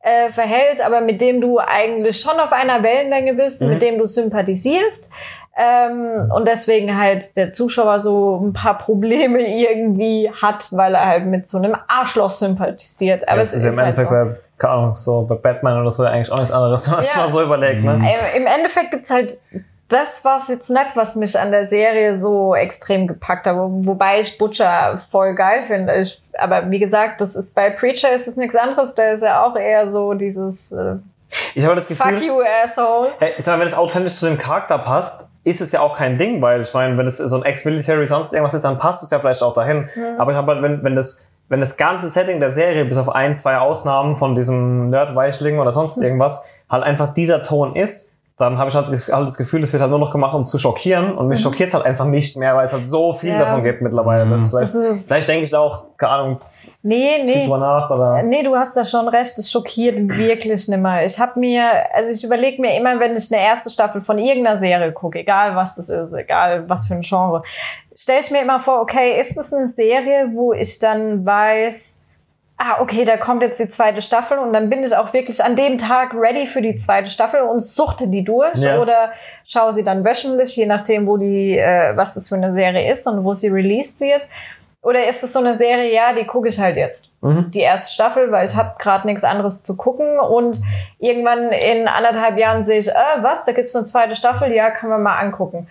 [0.00, 4.06] äh, verhält, aber mit dem du eigentlich schon auf einer Wellenlänge bist, mit dem du
[4.06, 5.10] sympathisierst.
[5.60, 11.26] Ähm, und deswegen halt der Zuschauer so ein paar Probleme irgendwie hat, weil er halt
[11.26, 13.26] mit so einem Arschloch sympathisiert.
[13.28, 14.14] Aber das es ist ist, im halt Endeffekt so.
[14.14, 17.22] bei, keine Ahnung, so bei Batman oder so eigentlich auch nichts anderes, was Ja.
[17.22, 18.00] man so überlegt, ne?
[18.04, 19.32] Äh, Im Endeffekt gibt's halt,
[19.88, 24.20] das war's jetzt nicht, was mich an der Serie so extrem gepackt hat, wo- wobei
[24.20, 25.92] ich Butcher voll geil finde.
[26.02, 29.44] Ich, aber wie gesagt, das ist bei Preacher ist es nichts anderes, da ist ja
[29.44, 30.96] auch eher so dieses äh,
[31.54, 33.10] Ich habe das Gefühl, Fuck you, asshole.
[33.18, 35.96] Hey, ich sag mal, wenn es authentisch zu dem Charakter passt, ist es ja auch
[35.96, 39.02] kein Ding, weil ich meine, wenn es so ein Ex-Military sonst irgendwas ist, dann passt
[39.02, 39.88] es ja vielleicht auch dahin.
[40.18, 43.08] Aber ich habe halt, wenn, wenn das, wenn das ganze Setting der Serie, bis auf
[43.08, 48.58] ein, zwei Ausnahmen von diesem Nerd-Weichling oder sonst irgendwas, halt einfach dieser Ton ist, dann
[48.58, 50.58] habe ich halt das- halt das Gefühl, es wird halt nur noch gemacht, um zu
[50.58, 51.16] schockieren.
[51.16, 53.38] Und mich schockiert es halt einfach nicht mehr, weil es halt so viel Ja.
[53.40, 54.28] davon gibt mittlerweile.
[54.28, 56.38] Das vielleicht, Das ist- vielleicht denke ich da auch, keine Ahnung,
[56.82, 57.42] Nee, nee.
[57.42, 57.90] drüber nach.
[57.90, 61.04] Oder Nee, du hast da schon recht, es schockiert wirklich nicht mehr.
[61.04, 64.58] Ich habe mir, also ich überlege mir immer, wenn ich eine erste Staffel von irgendeiner
[64.58, 67.42] Serie gucke, egal was das ist, egal was für ein Genre,
[67.96, 72.00] stelle ich mir immer vor, okay, ist das eine Serie, wo ich dann weiß,
[72.58, 75.56] ah, okay, da kommt jetzt die zweite Staffel und dann bin ich auch wirklich an
[75.56, 78.80] dem Tag ready für die zweite Staffel und suchte die durch Ja.
[78.80, 79.12] oder
[79.44, 83.06] schaue sie dann wöchentlich, je nachdem, wo die, äh, was das für eine Serie ist
[83.06, 84.22] und wo sie released wird.
[84.80, 87.12] Oder ist es so eine Serie, ja, die gucke ich halt jetzt.
[87.50, 90.58] Die erste Staffel, weil ich habe gerade nichts anderes zu gucken und
[90.98, 94.88] irgendwann in anderthalb Jahren sehe ich, äh, was, da gibt's eine zweite Staffel, ja, kann
[94.88, 95.66] man mal angucken.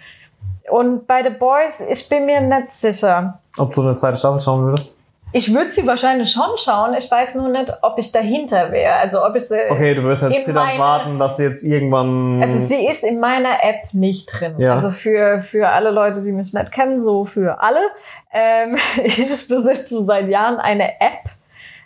[0.70, 3.40] Und bei The Boys, ich bin mir nicht sicher.
[3.58, 5.00] ob du eine zweite Staffel schauen würdest?
[5.38, 8.96] Ich würde sie wahrscheinlich schon schauen, ich weiß nur nicht, ob ich dahinter wäre.
[8.96, 9.70] Also ob ich sie.
[9.70, 12.42] Okay, du wirst jetzt zitternd meine- warten, dass sie jetzt irgendwann...
[12.42, 14.56] Also sie ist in meiner App nicht drin.
[14.58, 14.74] Ja.
[14.74, 17.82] Also für, für alle Leute, die mich nicht kennen, so für alle.
[18.34, 21.30] Ähm, ich besitze seit Jahren eine App,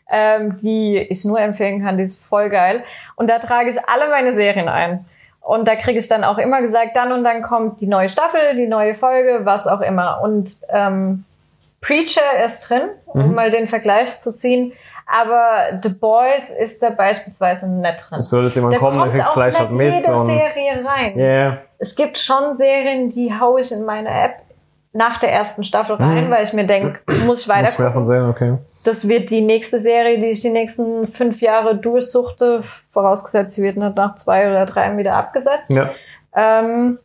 [0.09, 2.85] ähm, die ich nur empfehlen kann, die ist voll geil.
[3.17, 5.03] Und da trage ich alle meine Serien ein.
[5.41, 8.55] Und da kriege ich dann auch immer gesagt, dann und dann kommt die neue Staffel,
[8.55, 10.21] die neue Folge, was auch immer.
[10.23, 11.25] Und ähm,
[11.81, 13.35] Preacher ist drin, um Mhm.
[13.35, 14.73] mal den Vergleich zu ziehen.
[15.07, 18.19] Aber The Boys ist da beispielsweise nicht drin.
[18.19, 19.93] es würde jetzt jemand Da kommen, kommt kriegst auch vielleicht nicht mit.
[19.95, 21.17] jede Und, Serie rein.
[21.19, 21.57] yeah.
[21.79, 24.35] Es gibt schon Serien, die hau ich in meine App
[24.93, 27.27] nach der ersten Staffel rein, weil ich mir denke, muss ich Mhm.
[27.27, 28.05] Muss weiter gucken.
[28.05, 28.57] sehen, okay.
[28.85, 33.77] Das wird die nächste Serie, die ich die nächsten fünf Jahre durchsuchte, vorausgesetzt, sie wird
[33.77, 35.71] nicht nach zwei oder drei wieder abgesetzt.
[35.71, 35.89] Ja.
[36.35, 36.99] Ähm,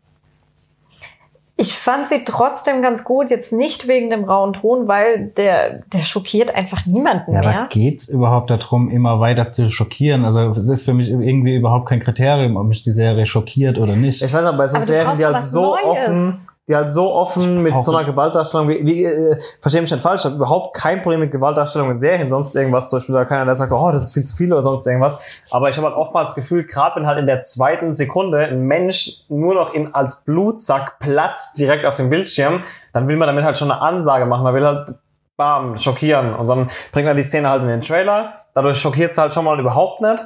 [1.59, 6.03] ich fand sie trotzdem ganz gut, jetzt nicht wegen dem rauen Ton, weil der, der
[6.03, 7.67] schockiert einfach niemanden Ja, aber mehr.
[7.71, 10.25] geht's überhaupt darum, immer weiter zu schockieren?
[10.27, 13.97] Also es ist für mich irgendwie überhaupt kein Kriterium, ob mich die Serie schockiert oder
[13.97, 14.23] nicht.
[14.23, 15.85] Ich weiß aber, bei so Aber Serien, die halt so Neues.
[15.87, 16.39] offen,
[16.69, 20.23] die halt so offen mit so einer Gewaltdarstellung, wie, wie äh, versteh mich nicht falsch,
[20.23, 23.45] ich habe überhaupt kein Problem mit Gewaltdarstellung in Serien, sonst irgendwas, zum Beispiel da keiner,
[23.45, 25.43] der sagt, oh, das ist viel zu viel oder sonst irgendwas.
[25.51, 28.63] Aber ich habe halt oftmals das Gefühl, gerade wenn halt in der zweiten Sekunde ein
[28.63, 33.45] Mensch nur noch in, als Blutsack platzt direkt auf dem Bildschirm, dann will man damit
[33.45, 34.95] halt schon eine Ansage machen, man will halt
[35.37, 36.35] bam, schockieren.
[36.35, 38.35] Und dann bringt man die Szene halt in den Trailer.
[38.55, 40.25] Dadurch schockiert es halt schon mal überhaupt nicht.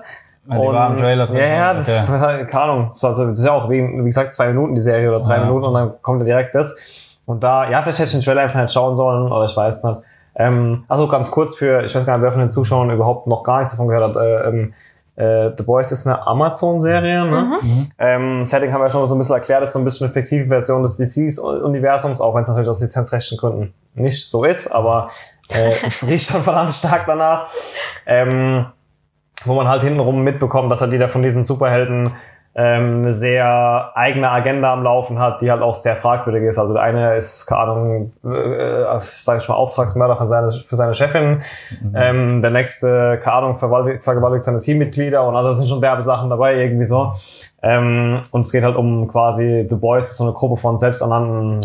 [0.50, 1.36] Ah, die war im Trailer drin.
[1.36, 2.16] Ja, ja, das, Okay.
[2.42, 2.86] ist keine Ahnung.
[2.88, 5.20] Das ist, also, das ist ja auch, wie, wie gesagt, zwei Minuten die Serie oder
[5.20, 5.44] drei Ja.
[5.44, 7.18] Minuten und dann kommt ja direkt das.
[7.26, 9.84] Und da, ja, vielleicht hätte ich den Trailer einfach nicht schauen sollen oder ich weiß
[9.84, 10.00] nicht.
[10.36, 13.42] Ähm, also ganz kurz für, ich weiß gar nicht, wer von den Zuschauern überhaupt noch
[13.44, 14.16] gar nichts davon gehört hat.
[14.16, 14.72] Äh, ähm,
[15.16, 17.26] äh, The Boys ist eine Amazon-Serie.
[17.26, 17.58] Ne?
[17.98, 20.46] Ähm, Setting haben wir schon so ein bisschen erklärt, ist so ein bisschen eine fiktive
[20.48, 25.08] Version des DCs-Universums, auch wenn es natürlich aus lizenzrechtlichen Gründen nicht so ist, aber
[25.48, 27.48] äh, es riecht schon verdammt stark danach.
[28.06, 28.66] Ähm,
[29.44, 32.12] wo man halt hintenrum mitbekommt, dass halt jeder von diesen Superhelden
[32.52, 36.58] ähm, eine sehr eigene Agenda am Laufen hat, die halt auch sehr fragwürdig ist.
[36.58, 40.94] Also der eine ist, keine Ahnung, äh, sage ich mal, Auftragsmörder von seine, für seine
[40.94, 41.42] Chefin.
[41.94, 46.56] Ähm, der nächste, keine Ahnung, vergewaltigt seine Teammitglieder und also sind schon derbe Sachen dabei,
[46.56, 47.12] irgendwie so.
[47.62, 51.60] Ähm, und es geht halt um quasi The Boys, so eine Gruppe von selbsternannten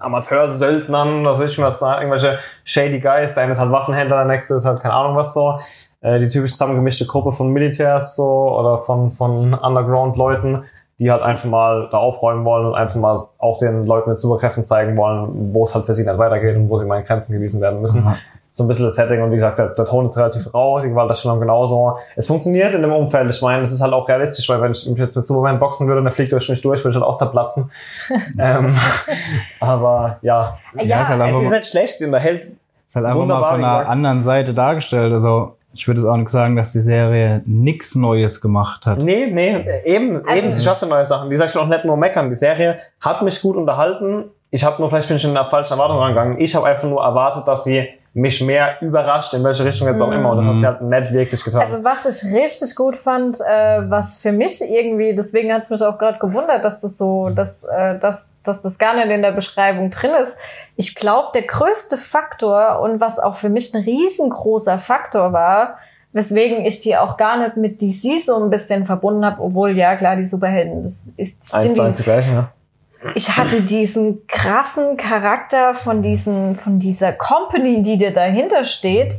[0.00, 3.34] Amateursöldnern, was ich was, irgendwelche shady Guys.
[3.34, 5.58] Der eine ist halt Waffenhändler, der nächste ist halt keine Ahnung was so.
[6.00, 10.64] Äh, die typisch zusammengemischte Gruppe von Militärs so oder von, von Underground-Leuten,
[11.00, 14.64] die halt einfach mal da aufräumen wollen und einfach mal auch den Leuten mit Superkräften
[14.64, 17.32] zeigen wollen, wo es halt für sie dann weitergeht und wo sie mal in Grenzen
[17.32, 18.04] gewiesen werden müssen.
[18.04, 18.14] Mhm.
[18.56, 20.88] So ein bisschen das Setting und wie gesagt, der, der Ton ist relativ rau, die
[20.88, 21.98] Gewaltdarstellung genauso.
[22.16, 23.28] Es funktioniert in dem Umfeld.
[23.28, 25.86] Ich meine, es ist halt auch realistisch, weil wenn ich mich jetzt mit Superman boxen
[25.88, 27.70] würde und der fliegt durch mich durch, würde ich halt auch zerplatzen.
[28.38, 28.74] ähm,
[29.60, 32.50] aber ja, Ja, ist halt es einfach, ist nicht schlecht, sie unterhält
[32.86, 35.12] ist halt einfach mal von einer anderen Seite dargestellt.
[35.12, 38.98] Also ich würde jetzt auch nicht sagen, dass die Serie nichts Neues gemacht hat.
[38.98, 41.28] Nee, nee, eben, eben, sie schafft ja neue Sachen.
[41.28, 42.30] Wie gesagt, ich will auch nicht nur meckern.
[42.30, 44.30] Die Serie hat mich gut unterhalten.
[44.50, 46.38] Ich habe nur, vielleicht bin ich in der falschen Erwartung rangegangen.
[46.38, 50.10] Ich habe einfach nur erwartet, dass sie mich mehr überrascht, in welche Richtung jetzt auch
[50.10, 50.30] immer.
[50.30, 51.60] Und das hat sie halt nicht wirklich getan.
[51.60, 55.82] Also was ich richtig gut fand, äh, was für mich irgendwie, deswegen hat es mich
[55.82, 59.32] auch gerade gewundert, dass das so, dass, äh, dass, dass das gar nicht in der
[59.32, 60.34] Beschreibung drin ist.
[60.76, 65.76] Ich glaube, der größte Faktor und was auch für mich ein riesengroßer Faktor war,
[66.12, 69.94] weswegen ich die auch gar nicht mit DC so ein bisschen verbunden habe, obwohl ja
[69.96, 72.52] klar, die Superhelden, das ist eins sind zu die- eins die gleichen, ja.
[73.14, 79.14] Ich hatte diesen krassen Charakter von diesen, von dieser Company, die dir dahinter steht.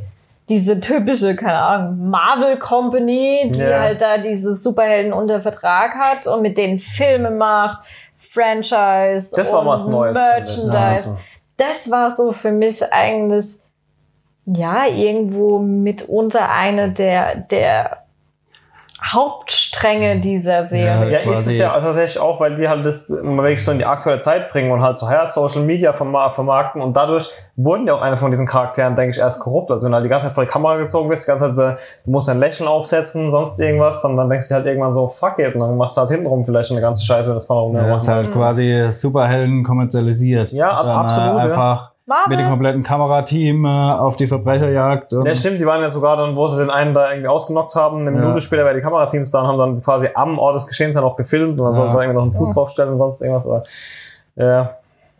[0.48, 3.80] Diese typische, keine Ahnung, Marvel Company, die Ja.
[3.80, 9.64] halt da diese Superhelden unter Vertrag hat und mit denen Filme macht, Franchise Das war
[9.66, 10.14] was Neues.
[10.14, 11.10] Merchandise.
[11.10, 11.18] Ja.
[11.58, 13.46] Das war so für mich eigentlich,
[14.46, 18.04] ja, irgendwo mitunter eine der, der
[19.04, 21.10] Hauptstränge dieser Serie.
[21.10, 23.84] Ja, ist quasi- es ja tatsächlich auch, weil die halt das wirklich so in die
[23.86, 27.94] aktuelle Zeit bringen und halt so her Social Media verma- vermarkten und dadurch wurden ja
[27.94, 29.70] auch eine von diesen Charakteren, denke ich, erst korrupt.
[29.70, 31.54] Also wenn du halt die ganze Zeit vor die Kamera gezogen bist, die ganze Zeit
[31.54, 35.08] so, du musst ein Lächeln aufsetzen, sonst irgendwas, dann, dann denkst du halt irgendwann so,
[35.08, 37.78] fuck it, und dann machst du halt hintenrum vielleicht eine ganze Scheiße, wenn das vorne
[37.78, 40.50] Ja, runter ist halt quasi Superhelden kommerzialisiert.
[40.52, 41.38] Ja, ab- absolut, ja.
[41.38, 42.28] Äh, einfach Marvel.
[42.36, 45.12] mit dem kompletten Kamerateam äh, auf die Verbrecherjagd.
[45.12, 47.74] Und Ja, stimmt, die waren ja sogar dann, wo sie den einen da irgendwie ausgenockt
[47.76, 48.24] haben, eine Ja.
[48.24, 51.04] Minute später bei die Kamerateams da und haben dann quasi am Ort des Geschehens dann
[51.04, 51.74] auch gefilmt und dann Ja.
[51.74, 53.46] sollten sie irgendwie noch einen Fuß draufstellen und sonst irgendwas.
[53.46, 53.62] aber,
[54.36, 54.70] Ja,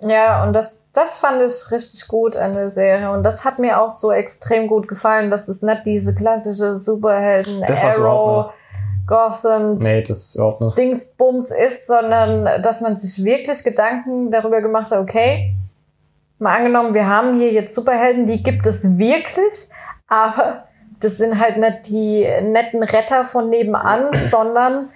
[0.01, 3.11] Ja, und das, das fand ich richtig gut an der Serie.
[3.11, 7.65] Und das hat mir auch so extrem gut gefallen, dass es nicht diese klassische Superhelden,
[7.65, 8.51] Arrow,
[9.09, 10.39] Gotham, nee, das.
[10.77, 15.55] Dingsbums ist, sondern dass man sich wirklich Gedanken darüber gemacht hat, okay,
[16.39, 19.71] mal angenommen, wir haben hier jetzt Superhelden, die gibt es wirklich,
[20.07, 20.65] aber
[21.01, 24.91] das sind halt nicht die netten Retter von nebenan, sondern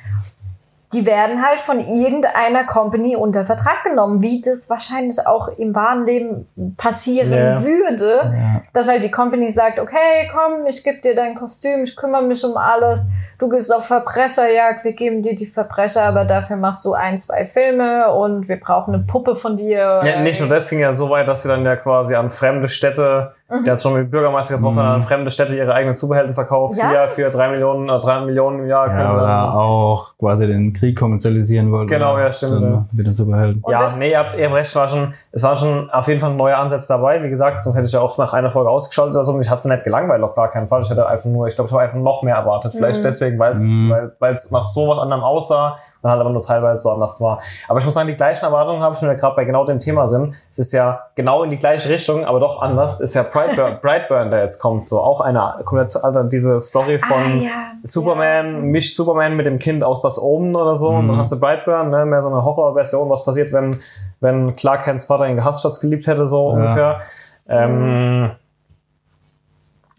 [0.92, 6.04] die werden halt von irgendeiner Company unter Vertrag genommen, wie das wahrscheinlich auch im wahren
[6.06, 7.62] Leben passieren Ja.
[7.64, 8.32] würde.
[8.36, 8.62] Ja.
[8.72, 12.44] Dass halt die Company sagt, okay, komm, ich gebe dir dein Kostüm, ich kümmere mich
[12.44, 13.10] um alles.
[13.38, 17.44] Du gehst auf Verbrecherjagd, wir geben dir die Verbrecher, aber dafür machst du ein, zwei
[17.44, 19.98] Filme und wir brauchen eine Puppe von dir.
[20.04, 22.68] Ja, nicht nur das ging ja so weit, dass sie dann ja quasi an fremde
[22.68, 23.64] Städte, Mhm.
[23.64, 26.78] der hat schon mit dem Bürgermeister getroffen, an fremde Städte ihre eigenen Superhelden verkauft.
[26.78, 26.88] Ja.
[26.90, 28.88] Hier für drei Millionen, äh, drei Millionen im Jahr.
[28.88, 31.92] Ja, oder auch quasi den Krieg kommerzialisieren wollte.
[31.92, 32.84] Genau, ja, stimmt, Dann ja.
[32.92, 33.62] Mit den Superhelden.
[33.62, 36.08] Und ja, nee, ihr habt, ihr habt recht, es war schon, es waren schon auf
[36.08, 37.22] jeden Fall ein neuer Ansatz dabei.
[37.22, 39.32] Wie gesagt, sonst hätte ich ja auch nach einer Folge ausgeschaltet oder so.
[39.32, 40.82] Und ich hatte es nicht gelangweilt, auf gar keinen Fall.
[40.82, 42.72] Ich hätte einfach nur, ich glaube, ich habe einfach noch mehr erwartet.
[42.72, 43.04] Vielleicht Mhm.
[43.04, 43.90] deswegen, weil es, Mhm.
[43.90, 47.20] weil, weil es nach so was anderem aussah und halt aber nur teilweise so anders
[47.20, 47.40] war.
[47.68, 49.80] Aber ich muss sagen, die gleichen Erwartungen habe ich, wenn wir gerade bei genau dem
[49.80, 50.34] Thema sind.
[50.50, 53.00] Es ist ja genau in die gleiche Richtung, aber doch anders.
[53.00, 54.84] Ist ja Brightburn, Brightburn der jetzt kommt.
[54.84, 57.50] So auch eine komplett, also diese Story von Ah, ja.
[57.84, 60.88] Superman, misch Superman mit dem Kind aus das Omen oder so.
[60.88, 63.80] Und dann hast du Brightburn, ne, mehr so eine Horrorversion, was passiert, wenn,
[64.20, 67.00] wenn Clark Kents Vater ihn gehasst statt geliebt hätte, so ungefähr.
[67.48, 68.32] Ähm,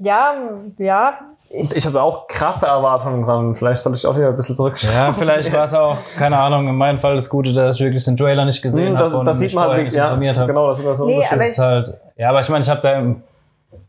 [0.04, 0.34] Ja,
[0.80, 1.14] ja.
[1.50, 3.54] Ich, ich habe auch krasse Erwartungen dran.
[3.56, 4.94] Vielleicht sollte ich auch wieder ein bisschen zurückschauen.
[4.96, 8.04] Ja, vielleicht war es auch, keine Ahnung, in meinem Fall das Gute, dass ich wirklich
[8.06, 9.10] den Trailer nicht gesehen Hm, habe.
[9.10, 11.26] das, und das sieht man halt, nicht ja, genau, das ist immer so ein Nee,
[11.32, 13.02] aber ist halt, ja, aber ich meine, ich habe da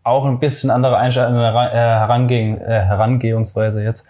[0.02, 4.08] auch ein bisschen andere Einstellung, äh, Herangehung, äh, Herangehungsweise jetzt.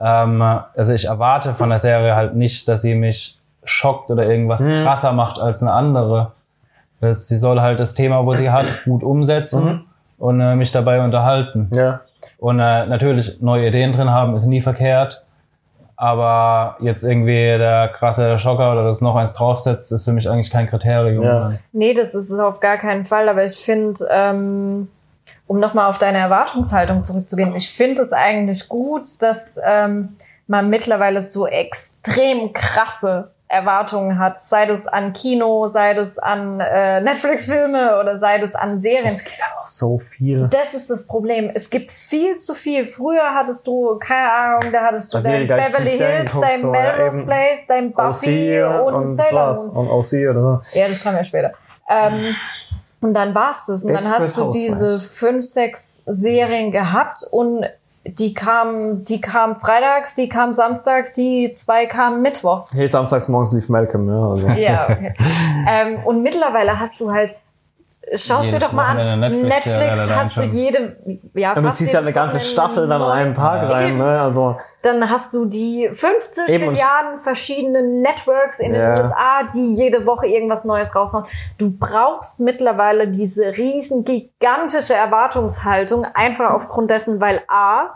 [0.00, 0.40] Ähm,
[0.76, 4.82] also ich erwarte von der Serie halt nicht, dass sie mich schockt oder irgendwas Mhm.
[4.84, 6.32] krasser macht als eine andere.
[7.00, 9.84] Das, sie soll halt das Thema, wo sie hat, gut umsetzen Mhm.
[10.22, 11.68] Und äh, mich dabei unterhalten.
[11.74, 12.00] ja.
[12.38, 15.24] Und äh, natürlich neue Ideen drin haben, ist nie verkehrt.
[15.96, 20.50] Aber jetzt irgendwie der krasse Schocker oder das noch eins draufsetzt, ist für mich eigentlich
[20.50, 21.24] kein Kriterium.
[21.24, 21.52] Ja.
[21.72, 23.28] nee, das ist es auf gar keinen Fall.
[23.28, 24.88] Aber ich finde, ähm,
[25.48, 31.20] um nochmal auf deine Erwartungshaltung zurückzugehen, ich finde es eigentlich gut, dass ähm, man mittlerweile
[31.20, 38.16] so extrem krasse Erwartungen hat, sei das an Kino, sei das an äh, Netflix-Filme oder
[38.16, 39.06] sei das an Serien.
[39.06, 40.48] Es gibt auch so viel.
[40.48, 41.50] Das ist das Problem.
[41.54, 42.86] Es gibt viel zu viel.
[42.86, 47.18] Früher hattest du, keine Ahnung, da hattest du dein Beverly Hills, dein so, ja, Melrose
[47.18, 47.26] eben.
[47.26, 49.54] Place, dein Buffy OC und, und Sailor.
[49.54, 49.76] Moon.
[49.76, 50.78] Und OC oder so.
[50.78, 51.52] Ja, das kam ja später.
[51.88, 52.34] Ähm,
[53.02, 53.84] und dann war's das.
[53.84, 57.66] Und dann Desperate hast du diese fünf, sechs Serien gehabt und
[58.04, 62.72] die kamen, die kamen freitags, die kamen samstags, die zwei kamen mittwochs.
[62.74, 64.28] Hey, samstags morgens lief Malcolm, ja.
[64.28, 64.48] Also.
[64.48, 65.14] Ja, okay.
[65.68, 67.36] ähm, und mittlerweile hast du halt,
[68.14, 70.96] schaust dir doch mal an, Netflix, allein hast du jede,
[71.34, 73.98] ja, Und du ziehst ja eine jedes ganze Staffel dann an einem Tag rein, Eben.
[73.98, 74.20] ne?
[74.20, 78.94] Also, Dann hast du die 50 Eben, Milliarden verschiedenen Networks in Ja.
[78.94, 81.24] den USA, die jede Woche irgendwas Neues raushauen.
[81.58, 87.90] Du brauchst mittlerweile diese riesen, gigantische Erwartungshaltung, einfach aufgrund dessen, weil A,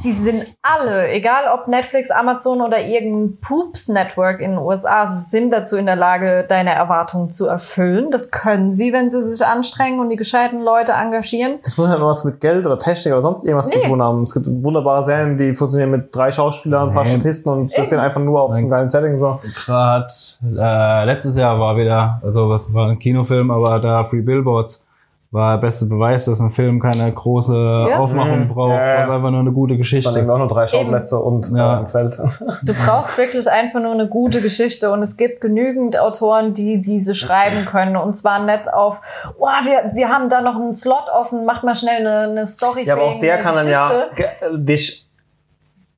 [0.00, 5.76] sie sind alle, egal ob Netflix, Amazon oder irgendein Poops-Network in den USA, sind dazu
[5.76, 8.10] in der Lage, deine Erwartungen zu erfüllen.
[8.10, 11.58] Das können sie, wenn sie sich anstrengen und die gescheiten Leute engagieren.
[11.62, 13.86] das muss halt noch was mit Geld oder Technik oder sonst irgendwas zu Nee.
[13.88, 14.22] tun haben.
[14.22, 17.04] Es gibt wunderbare Serien, die funktionieren mit drei Schauspielern, ein paar.
[17.04, 19.38] Statisten und das sind einfach nur auf einem geilen Setting so.
[19.66, 20.06] Gerade
[20.42, 24.86] äh, letztes Jahr war wieder, also was war ein Kinofilm, aber da Free Billboards
[25.32, 27.98] war der beste Beweis, dass ein Film keine große Ja.
[27.98, 28.48] Aufmachung Mhm.
[28.48, 28.96] braucht, Ja, ja.
[28.98, 30.10] das ist einfach nur eine gute Dann Geschichte.
[30.10, 31.76] irgendwie auch nur drei Schauplätze und Ja.
[31.76, 32.18] äh, ein Feld.
[32.62, 37.14] Du brauchst wirklich einfach nur eine gute Geschichte und es gibt genügend Autoren, die diese
[37.14, 39.00] schreiben können und zwar nicht auf,
[39.38, 42.84] oh, wir, wir haben da noch einen Slot offen, mach mal schnell eine, eine Story.
[42.84, 45.08] Ja, aber auch der kann dann ja äh, dich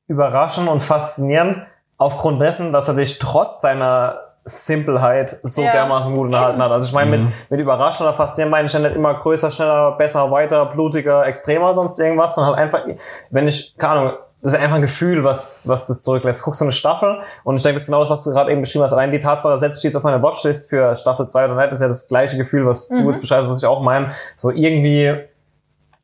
[0.07, 1.63] überraschen und faszinieren
[1.97, 5.71] aufgrund dessen, dass er dich trotz seiner Simpelheit so Ja.
[5.71, 6.71] dermaßen gut unterhalten hat.
[6.71, 9.93] Also ich meine, mit, mit überraschen oder faszinieren meine ich ja nicht immer größer, schneller,
[9.97, 12.83] besser, weiter, blutiger, extremer, sonst irgendwas, sondern halt einfach,
[13.31, 16.43] wenn ich, keine Ahnung, das ist einfach ein Gefühl, was, was das zurücklässt.
[16.43, 18.61] Guckst du eine Staffel und ich denke, das ist genau das, was du gerade eben
[18.61, 18.93] beschrieben hast.
[18.93, 21.87] Allein die Tatsache, setzt jetzt auf meine Watchlist für Staffel 2 oder nicht, ist ja
[21.87, 24.11] das gleiche Gefühl, was du jetzt beschreibst, was ich auch meine.
[24.35, 25.11] So irgendwie,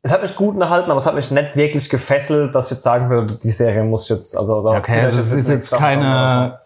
[0.02, 2.82] es hat mich gut unterhalten, aber es hat mich nicht wirklich gefesselt, dass ich jetzt
[2.82, 5.70] sagen würde, die Serie muss ich jetzt, also da okay, euch also es ist jetzt
[5.70, 6.58] keine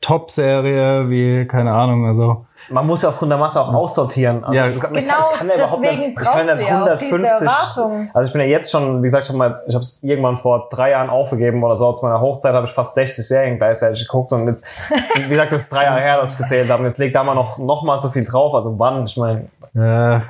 [0.00, 2.46] Top-Serie wie, keine Ahnung, also so.
[2.74, 4.42] Man muss ja aufgrund der Masse auch aussortieren.
[4.44, 6.60] Also Ja, ich kann, genau, ich kann ja überhaupt nicht, ich kann ja brauchst nicht
[6.60, 8.10] du ja auch diese 150, Erwartung.
[8.14, 10.90] also ich bin ja jetzt schon, wie gesagt, ich habe ich es irgendwann vor drei
[10.90, 14.46] Jahren aufgegeben oder so, zu meiner Hochzeit habe ich fast 60 Serien gleichzeitig geguckt und
[14.46, 14.66] jetzt,
[15.16, 17.22] wie gesagt, das ist drei Jahre her, dass ich gezählt habe und jetzt legt da
[17.22, 20.20] mal noch, noch mal so viel drauf, also wann, ich meine, äh,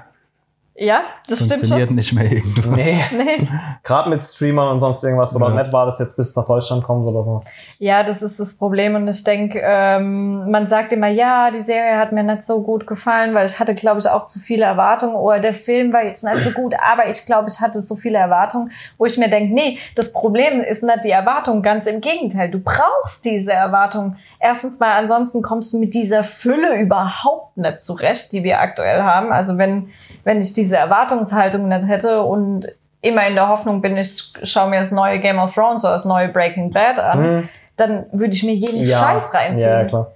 [0.82, 1.94] Ja, das stimmt funktioniert schon.
[1.96, 2.72] nicht mehr irgendwann.
[2.76, 3.46] nee, Nee.
[3.84, 5.48] gerade mit Streamern und sonst irgendwas, wo Ja.
[5.50, 7.40] doch nicht war, dass jetzt bis nach Deutschland kommt oder so.
[7.78, 11.98] Ja, das ist das Problem und ich denke, ähm, man sagt immer, ja, die Serie
[11.98, 15.16] hat mir nicht so gut gefallen, weil ich hatte, glaube ich, auch zu viele Erwartungen
[15.16, 18.16] oder der Film war jetzt nicht so gut, aber ich glaube, ich hatte so viele
[18.16, 22.50] Erwartungen, wo ich mir denke, nee, das Problem ist nicht die Erwartung, ganz im Gegenteil,
[22.50, 24.16] du brauchst diese Erwartung.
[24.38, 29.30] Erstens mal, ansonsten kommst du mit dieser Fülle überhaupt nicht zurecht, die wir aktuell haben.
[29.30, 29.90] Also wenn,
[30.24, 32.66] wenn ich diese Erwartungshaltung nicht hätte und
[33.02, 36.04] immer in der Hoffnung bin, ich schaue mir das neue Game of Thrones oder das
[36.04, 39.68] neue Breaking Bad an, dann würde ich mir jeden Scheiß reinziehen.
[39.68, 40.12] ja, klar.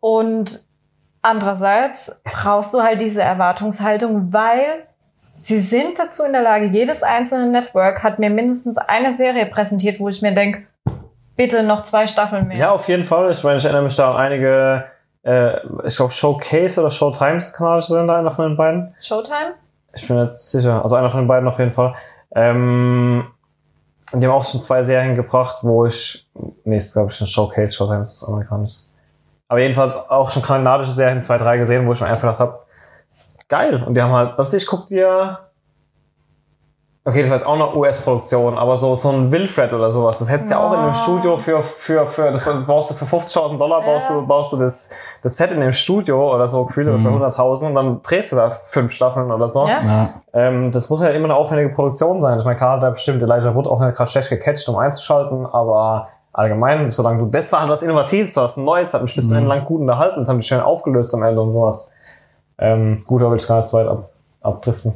[0.00, 0.60] Und
[1.22, 4.86] andererseits brauchst du halt diese Erwartungshaltung, weil
[5.34, 9.98] sie sind dazu in der Lage, jedes einzelne Network hat mir mindestens eine Serie präsentiert,
[9.98, 10.66] wo ich mir denke,
[11.36, 12.56] bitte noch zwei Staffeln mehr.
[12.58, 13.30] Ja, auf jeden Fall.
[13.30, 14.84] Ich meine, ich erinnere mich da an einige,
[15.24, 18.94] äh, ich glaube Showcase oder Showtimes kanalische Sender, einer von den beiden.
[19.00, 19.54] Showtime?
[19.94, 20.82] Ich bin jetzt sicher.
[20.82, 21.94] Also einer von den beiden auf jeden Fall.
[22.34, 23.26] Ähm,
[24.12, 26.28] und die haben auch schon zwei Serien gebracht, wo ich,
[26.64, 28.74] nee, ist glaube ich ein Showcase, Showtime das ist amerikanisch.
[29.48, 32.58] Aber jedenfalls auch schon kanadische Serien, zwei, drei gesehen, wo ich mir einfach gedacht habe,
[33.48, 33.82] geil.
[33.82, 35.38] Und die haben halt, was ich, guck dir,
[37.06, 40.30] okay, das war jetzt auch eine US-Produktion, aber so, so ein Wilfred oder sowas, das
[40.30, 40.94] hättest du ja auch in einem.
[40.94, 44.16] Studio für, für, für, das baust du für 50.000 Dollar, baust Ja.
[44.16, 44.90] du, baust du das,
[45.22, 48.36] das Set in dem Studio oder so gefühlt oder für 100.000 und dann drehst du
[48.36, 49.66] da fünf Staffeln oder so.
[49.66, 49.80] Ja.
[49.82, 50.08] Ja.
[50.32, 52.38] Ähm, das muss ja immer eine aufwendige Produktion sein.
[52.38, 56.08] Ich meine, klar, da bestimmt Elijah Wood auch nicht gerade schlecht gecatcht, um einzuschalten, aber
[56.32, 59.28] allgemein, solange du, das war halt was Innovatives, du hast ein Neues, hat mich bis
[59.28, 61.92] zum Ende lang gut unterhalten, das haben die schön aufgelöst am Ende und sowas.
[62.58, 64.94] Ähm, gut, da will ich nicht zu weit ab, abdriften.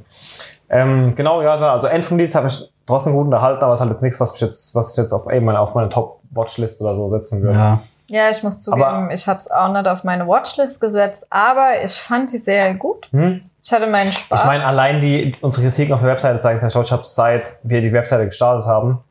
[0.70, 3.78] Ähm, genau, ja, da, also End vom Lied hat mich trotzdem gut unterhalten, aber es
[3.78, 5.88] ist halt jetzt nichts, was mich jetzt, was ich jetzt auf eben meine, auf meine
[5.88, 7.58] Top-Watchlist oder so setzen würde.
[7.58, 7.80] Ja.
[8.10, 11.82] Ja, ich muss zugeben, Aber- ich habe es auch nicht auf meine Watchlist gesetzt, aber
[11.84, 13.08] ich fand die Serie gut.
[13.12, 13.42] Hm?
[13.62, 14.40] Ich hatte meinen Spaß.
[14.40, 17.58] Ich meine, allein die, unsere Kritiken auf der Webseite zeigen es ja, ich habe seit
[17.62, 19.04] wir die Webseite gestartet haben,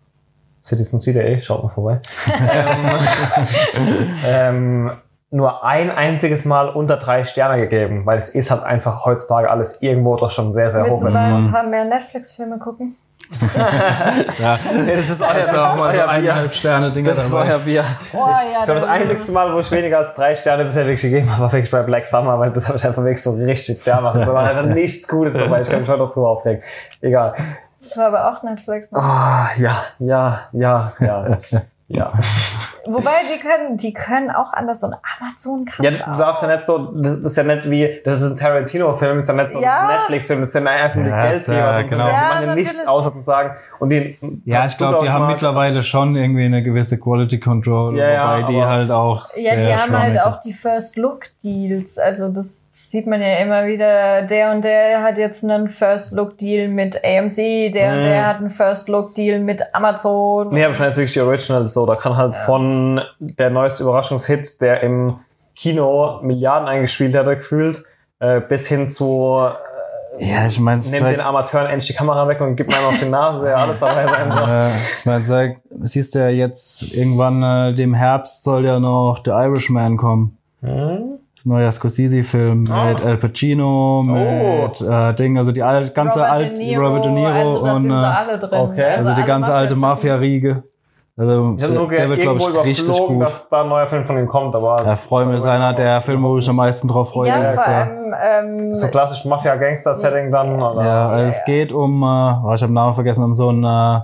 [0.64, 2.02] citizenc.de, schaut mal vorbei,
[2.52, 3.00] ähm,
[4.26, 4.92] ähm,
[5.30, 9.82] nur ein einziges Mal unter drei Sterne gegeben, weil es ist halt einfach heutzutage alles
[9.82, 11.08] irgendwo doch schon sehr, sehr Willst hoch.
[11.08, 12.96] du mal ein paar mehr Netflix-Filme gucken?
[14.40, 14.58] ja.
[14.86, 16.10] Nee, das ist euer, Also das auch ist mal so euer Bier.
[16.10, 17.84] eineinhalb Sterne Dinger Das ist euer Bier.
[18.14, 21.02] Oh, ja, ich glaube, das einzigste Mal, wo ich weniger als drei Sterne bisher wirklich
[21.02, 23.82] gegeben habe, war wirklich bei Black Summer, weil das habe ich einfach wirklich so richtig
[23.82, 24.22] fair machen.
[24.22, 25.60] Da war einfach nichts Gutes dabei.
[25.60, 26.64] Ich kann mich heute noch drüber aufregen.
[27.02, 27.34] Egal.
[27.80, 28.92] Das war aber auch Netflix.
[28.92, 29.00] Ne?
[29.00, 31.38] Ah, ja, ja, ja, ja.
[31.90, 32.12] Ja.
[32.90, 35.80] Wobei die können, die können auch anders so ein Amazon-Kampf.
[35.84, 39.18] Ja, du darfst ja nicht so, das, ist ja nicht wie, das ist ein Tarantino-Film,
[39.18, 39.82] das ist ja nicht so Ja.
[39.82, 42.06] ein Netflix-Film, das ist ja einfach nur Ja, Geld, ist, äh, so, genau.
[42.06, 43.56] Die Ja, machen ja nichts außer zu sagen.
[43.80, 47.98] Und die, Ja, ich glaube, die haben Markt- mittlerweile schon irgendwie eine gewisse Quality Control,
[47.98, 51.98] Ja, ja, wobei die halt auch Ja, die haben halt auch die First Look Deals.
[51.98, 54.22] Also das sieht man ja immer wieder.
[54.22, 58.04] Der und der hat jetzt einen First Look Deal mit AMC, der und Mhm.
[58.04, 60.50] der hat einen First Look Deal mit Amazon.
[60.52, 61.86] Nee, aber ich meine jetzt wirklich die Originals so.
[61.86, 65.18] Da kann halt von der neueste Überraschungshit, der im
[65.56, 67.84] Kino Milliarden eingespielt hat, gefühlt,
[68.20, 69.40] äh, bis hin zu
[70.20, 73.10] Ja, ich meine, nimm den Amateuren endlich die Kamera weg und gib mir auf die
[73.10, 74.50] Nase, ja, alles dabei sein soll.
[74.50, 79.22] äh, ich mein, sag, siehst du ja jetzt irgendwann äh, dem Herbst soll ja noch
[79.24, 80.38] The Irishman kommen.
[80.62, 81.20] Hm?
[81.44, 82.90] Neuer Scorsese-Film Ah.
[82.90, 87.06] mit Al Pacino, mit äh, Ding, also die al ganze Robert alt De Niro, Robert
[87.06, 88.60] De Niro also und äh, alle drin.
[88.60, 88.96] okay.
[88.98, 89.76] also die alle ganze alte.
[89.76, 90.64] Mafia-Riege.
[91.20, 93.22] Also Ich habe nur der wird, glaube irgendwo ich, richtig gut.
[93.24, 95.74] dass da ein neuer Film von ihm kommt, aber Da freue mich, das ist einer
[95.74, 97.28] der Filme, wo ich am meisten drauf freue.
[97.30, 97.88] Ja, vor Jahr.
[97.88, 98.16] allem,
[98.70, 100.62] ähm, so klassisch Mafia-Gangster-Setting dann.
[100.62, 100.86] Oder?
[100.86, 103.64] Ja, also es geht um, äh, oh, ich habe den Namen vergessen, um so einen,
[103.64, 103.98] äh,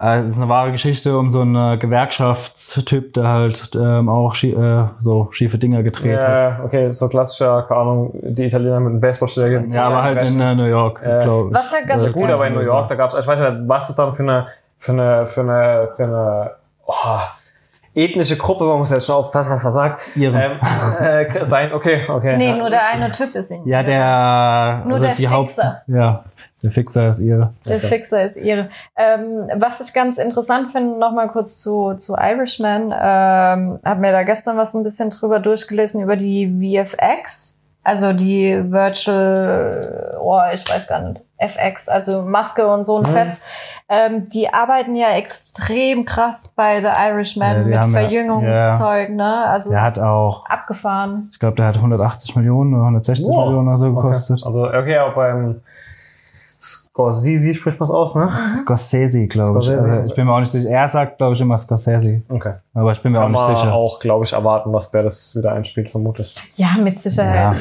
[0.00, 4.34] äh, es ist eine wahre Geschichte um so einen äh, Gewerkschaftstyp, der halt ähm, auch
[4.34, 6.28] schie äh, so schiefe Dinger gedreht hat.
[6.58, 9.64] Ja, okay, so klassischer, keine Ahnung, die Italiener mit einem Baseballschläger.
[9.68, 11.54] Ja, aber halt in äh, New York, Äh, glaube ich.
[11.54, 13.90] was halt ganz Äh, Gut, aber in New York, da gab's, ich weiß nicht, was
[13.90, 14.46] ist dann für eine,
[14.84, 16.50] für eine, für eine, für eine,
[16.86, 17.20] oh,
[17.94, 20.02] ethnische Gruppe, man muss jetzt schon aufpassen, was man sagt.
[20.16, 20.58] Ähm,
[21.00, 22.36] äh, sein, okay, okay.
[22.36, 22.56] nee, ja.
[22.56, 23.66] nur der eine Typ ist ihn.
[23.66, 25.82] Ja, der, Nur also der die Haupt, Fixer.
[25.86, 26.24] ja,
[26.62, 27.52] der Fixer ist ihre.
[27.68, 28.68] Der Fixer ist ihre.
[28.96, 34.22] Ähm, was ich ganz interessant finde, nochmal kurz zu, zu Irishman, ähm, habe mir da
[34.24, 40.88] gestern was ein bisschen drüber durchgelesen über die VFX, also die Virtual, oh, ich weiß
[40.88, 43.42] gar nicht, FX, also Maske und so ein Fetz.
[43.88, 49.46] Ähm, die arbeiten ja extrem krass bei The Irishman Ja, mit haben ja- Verjüngungszeug, ne?
[49.46, 51.28] Also Der hat auch, abgefahren.
[51.32, 53.46] ich glaube, der hat 180 Millionen oder 160 Wow.
[53.48, 53.94] Millionen oder so Okay.
[54.02, 54.42] gekostet.
[54.44, 55.60] Also, okay, auch beim
[56.58, 58.28] Scorsese spricht man es aus, ne?
[58.62, 59.66] Scorsese, glaube ich.
[59.66, 59.90] Scorsese.
[59.92, 60.70] Also, ich bin mir auch nicht sicher.
[60.70, 62.22] Er sagt, glaube ich, immer Scorsese.
[62.28, 62.54] Okay.
[62.72, 63.72] Aber ich bin mir Kann auch man nicht sicher.
[63.74, 66.34] auch, glaube ich, erwarten, dass der das wieder einspielt, vermutlich.
[66.56, 67.54] Ja, mit Sicherheit.
[67.54, 67.60] Ja.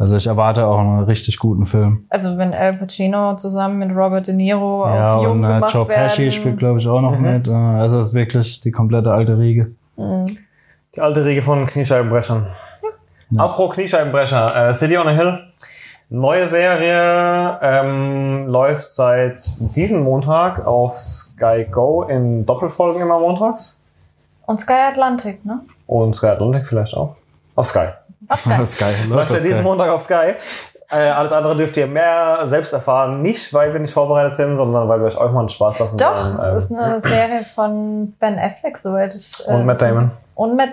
[0.00, 2.06] Also ich erwarte auch einen richtig guten Film.
[2.08, 5.74] Also wenn Al Pacino zusammen mit Robert De Niro Ja, auf Jung und äh, gemacht
[5.74, 6.06] Joe werden.
[6.08, 7.22] Pesci spielt, glaube ich, auch noch Mhm.
[7.32, 7.46] mit.
[7.48, 9.72] Äh, Also es ist wirklich die komplette alte Riege.
[9.98, 12.46] Die alte Riege von Kniescheibenbrechern.
[13.30, 13.44] Ja.
[13.44, 15.38] Apropos Kniescheibenbrecher, äh, City on a Hill.
[16.08, 19.42] Neue Serie ähm, läuft seit
[19.76, 23.80] diesem Montag auf Sky Go in Doppelfolgen immer montags.
[24.46, 25.60] Und Sky Atlantic, ne?
[25.86, 27.14] Und Sky Atlantic vielleicht auch.
[27.54, 27.88] Auf Sky.
[28.28, 28.54] Auf Sky.
[28.58, 28.94] Das ist geil.
[29.08, 29.62] Läuft ja diesen.
[29.64, 30.34] Montag auf Sky.
[30.92, 33.22] Äh, alles andere dürft ihr mehr selbst erfahren.
[33.22, 35.96] Nicht, weil wir nicht vorbereitet sind, sondern weil wir euch auch mal einen Spaß lassen
[35.98, 36.38] Doch, wollen.
[36.38, 39.32] es Ähm, ist eine Serie von Ben Affleck, soweit ich.
[39.46, 40.10] äh, und Matt Damon.
[40.34, 40.70] Und mit.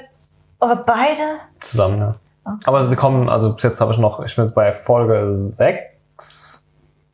[0.59, 1.21] Aber beide?
[1.59, 2.15] Zusammen, ja.
[2.43, 2.57] Okay.
[2.65, 6.71] Aber sie kommen, also bis jetzt habe ich noch, ich bin jetzt bei Folge 6.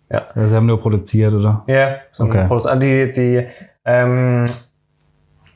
[0.10, 1.64] Ja, sie haben nur produziert, oder?
[1.68, 2.46] Ja, so Okay.
[2.50, 2.80] okay.
[2.80, 3.48] die, die
[3.84, 4.46] ähm,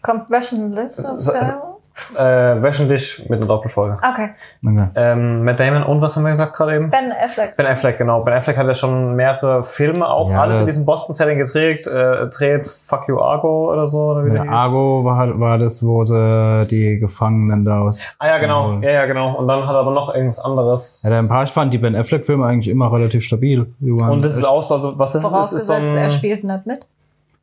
[0.01, 1.45] Kommt wöchentlich auf So- Sky?
[1.45, 1.66] so-
[2.16, 3.98] äh, wöchentlich mit einer Doppelfolge.
[3.98, 4.30] Okay.
[4.66, 4.88] Okay.
[4.95, 6.89] Ähm, Matt Damon und was haben wir gesagt gerade eben?
[6.89, 7.58] Ben Affleck.
[7.58, 8.24] Ben Affleck, genau.
[8.24, 12.28] Ben Affleck hat ja schon mehrere Filme auch, Ja, alles in diesem Boston-Setting gedreht, äh,
[12.28, 14.52] dreht Fuck You Argo oder so, oder wie der Ja.
[14.52, 18.16] Argo war, war das, wo sie die Gefangenen da aus.
[18.20, 18.80] Ah ja, genau.
[18.82, 19.36] Ja, ja, genau.
[19.36, 21.02] Und dann hat er aber noch irgendwas anderes.
[21.04, 23.68] Ja, ein paar, ich fand die Ben Affleck-Filme eigentlich immer relativ stabil.
[23.82, 26.43] Und das ist auch so, also was das ist, ist, so Vorausgesetzt, er ein, spielt
[26.43, 26.88] nicht mit.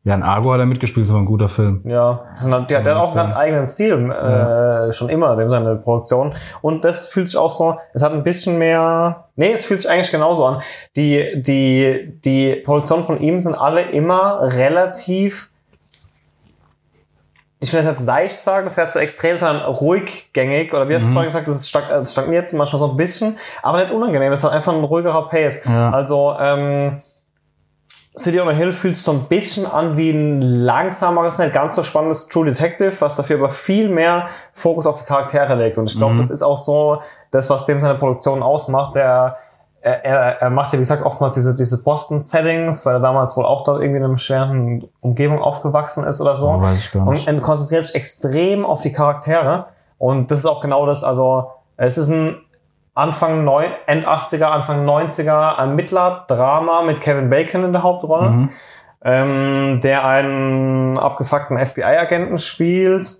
[0.05, 1.81] Ja, in Argo hat er mitgespielt, das war ein guter Film.
[1.87, 5.49] ja, das sind der, der hat auch einen ganz eigenen Stil, äh, schon immer, dem
[5.49, 6.35] seine Produktion.
[6.61, 9.91] Und das fühlt sich auch so, es hat ein bisschen mehr, nee, es fühlt sich
[9.91, 10.61] eigentlich genauso an.
[10.95, 15.51] Die, die, die Produktionen von ihm sind alle immer relativ,
[17.61, 21.13] ich will jetzt seicht sagen, das wäre zu extrem, sondern ruhiggängig, oder wie hast du
[21.15, 24.45] vorhin gesagt, das ist stag, äh, stagniert manchmal so ein bisschen, aber nicht unangenehm, es
[24.45, 25.65] hat einfach ein ruhigerer Pace.
[25.65, 25.89] Ja.
[25.89, 27.01] Also, ähm,
[28.17, 31.75] City on a Hill fühlt sich so ein bisschen an wie ein langsameres, nicht ganz
[31.75, 35.79] so spannendes True Detective, was dafür aber viel mehr Fokus auf die Charaktere legt.
[35.79, 37.01] Und ich glaube, das ist auch so
[37.33, 38.95] das, was dem seine Produktion ausmacht.
[38.95, 39.39] Er,
[39.81, 43.65] er, er macht ja, wie gesagt, oftmals diese, diese Boston-Settings, weil er damals wohl auch
[43.65, 46.51] da irgendwie in einer schweren Umgebung aufgewachsen ist oder so.
[46.51, 47.27] Oh, weiß ich gar nicht.
[47.27, 49.67] Und er konzentriert sich extrem auf die Charaktere.
[49.99, 52.37] Und das ist auch genau das, also es ist ein
[52.95, 58.51] Anfang neun, End 80er, Anfang 90er Ermittler-Drama mit Kevin Bacon in der Hauptrolle, Mhm.
[59.05, 63.13] ähm, der einen abgefuckten FBI-Agenten spielt,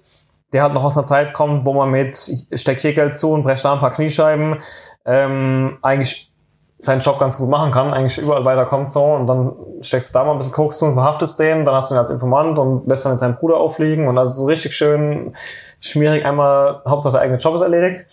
[0.53, 2.17] der halt noch aus einer Zeit kommt, wo man mit
[2.55, 4.61] steck hier Geld zu und brecht da ein paar Kniescheiben
[5.05, 6.31] ähm, eigentlich
[6.79, 10.25] seinen Job ganz gut machen kann, eigentlich überall weiterkommt so und dann steckst du da
[10.25, 12.87] mal ein bisschen Koks zu und verhaftest den, dann hast du ihn als Informant und
[12.87, 15.33] lässt dann mit seinem Bruder auffliegen und also so richtig schön
[15.81, 18.07] schmierig einmal, Hauptsache der eigene Job ist erledigt.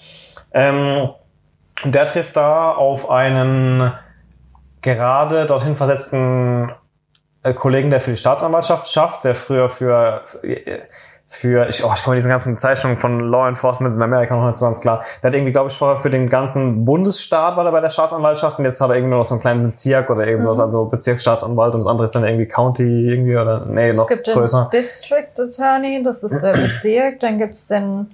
[0.54, 1.10] Ähm,
[1.86, 3.92] der trifft da auf einen
[4.82, 6.72] gerade dorthin versetzten
[7.44, 10.42] äh, Kollegen, der für die Staatsanwaltschaft schafft, der früher für, für,
[11.26, 14.46] für ich, oh, ich komme mit diesen ganzen Zeichnungen von Law Enforcement in Amerika noch
[14.46, 15.04] nicht so ganz klar.
[15.24, 18.60] Der hat irgendwie, glaube ich, vorher für den ganzen Bundesstaat war er bei der Staatsanwaltschaft
[18.60, 20.64] und jetzt hat er irgendwie noch so einen kleinen Bezirk oder irgendwas, Mhm.
[20.64, 24.28] also Bezirksstaatsanwalt und das andere ist dann irgendwie County irgendwie oder nee, Es noch gibt
[24.28, 24.70] den größer.
[24.74, 27.20] District Attorney, das ist der Bezirk.
[27.22, 28.08] Dann gibt's den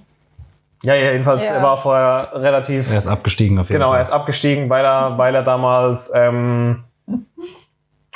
[0.84, 1.56] Ja, ja, jedenfalls, Ja.
[1.56, 4.02] er war vorher relativ Er ist abgestiegen auf jeden Genau, er Fall.
[4.02, 6.84] ist abgestiegen, weil er, weil er damals ähm,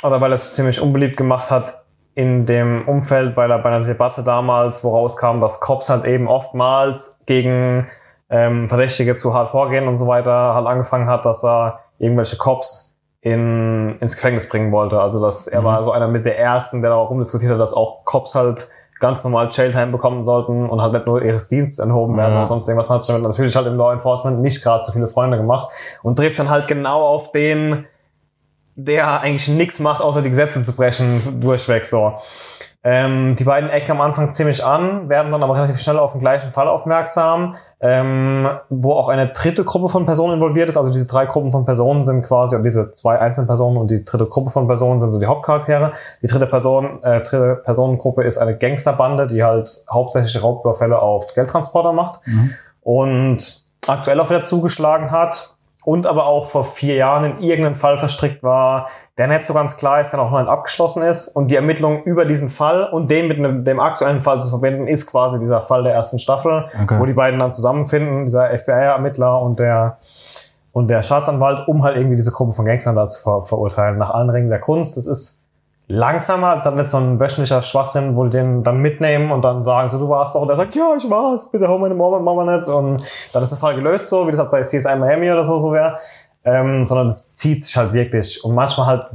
[0.02, 1.82] oder weil er es ziemlich unbeliebt gemacht hat
[2.14, 6.28] in dem Umfeld, weil er bei einer Debatte damals, woraus kam, dass Cops halt eben
[6.28, 7.88] oftmals gegen
[8.28, 13.00] ähm, Verdächtige zu hart vorgehen und so weiter, halt angefangen hat, dass er irgendwelche Cops
[13.22, 15.00] in, ins Gefängnis bringen wollte.
[15.00, 18.04] Also dass er war so einer mit der ersten, der darüber rumdiskutiert hat, dass auch
[18.04, 18.68] Cops halt
[19.02, 22.38] ganz normal Jailtime bekommen sollten und halt nicht nur ihres Dienstes enthoben werden Ja.
[22.38, 22.88] oder sonst irgendwas.
[22.88, 25.68] Hat sich natürlich halt im Law Enforcement nicht gerade so viele Freunde gemacht
[26.02, 27.84] und trifft dann halt genau auf den,
[28.76, 32.14] der eigentlich nichts macht, außer die Gesetze zu brechen, durchweg so.
[32.84, 36.20] Ähm, die beiden ecken am Anfang ziemlich an, werden dann aber relativ schnell auf den
[36.20, 40.76] gleichen Fall aufmerksam, ähm, wo auch eine dritte Gruppe von Personen involviert ist.
[40.76, 44.04] Also diese drei Gruppen von Personen sind quasi, und diese zwei einzelnen Personen und die
[44.04, 45.92] dritte Gruppe von Personen sind so die Hauptcharaktere.
[46.22, 51.92] Die dritte Person, äh, dritte Personengruppe ist eine Gangsterbande, die halt hauptsächlich Raubüberfälle auf Geldtransporter
[51.92, 52.20] macht
[52.82, 55.51] und aktuell auch wieder zugeschlagen hat
[55.84, 59.76] und aber auch vor vier Jahren in irgendeinen Fall verstrickt war, der nicht so ganz
[59.76, 61.28] klar ist, der noch nicht abgeschlossen ist.
[61.28, 64.86] Und die Ermittlung über diesen Fall und den mit einem- dem aktuellen Fall zu verbinden,
[64.86, 66.98] ist quasi dieser Fall der ersten Staffel, Okay.
[67.00, 69.96] wo die beiden dann zusammenfinden, dieser FBI-Ermittler und der
[70.74, 73.98] und der Staatsanwalt, um halt irgendwie diese Gruppe von Gangstern da zu ver verurteilen.
[73.98, 74.96] Nach allen Regeln der Kunst.
[74.96, 75.41] Das ist
[75.88, 79.62] langsamer, es hat nicht so ein wöchentlicher Schwachsinn, wo die den dann mitnehmen und dann
[79.62, 82.18] sagen, so, du warst doch, und er sagt, ja, ich war's, bitte hau meine Mama,
[82.18, 85.30] Mama nicht, und dann ist der Fall gelöst so, wie das halt bei CSI Miami
[85.30, 85.98] oder so, so wäre,
[86.44, 89.06] ähm, sondern es zieht sich halt wirklich und manchmal halt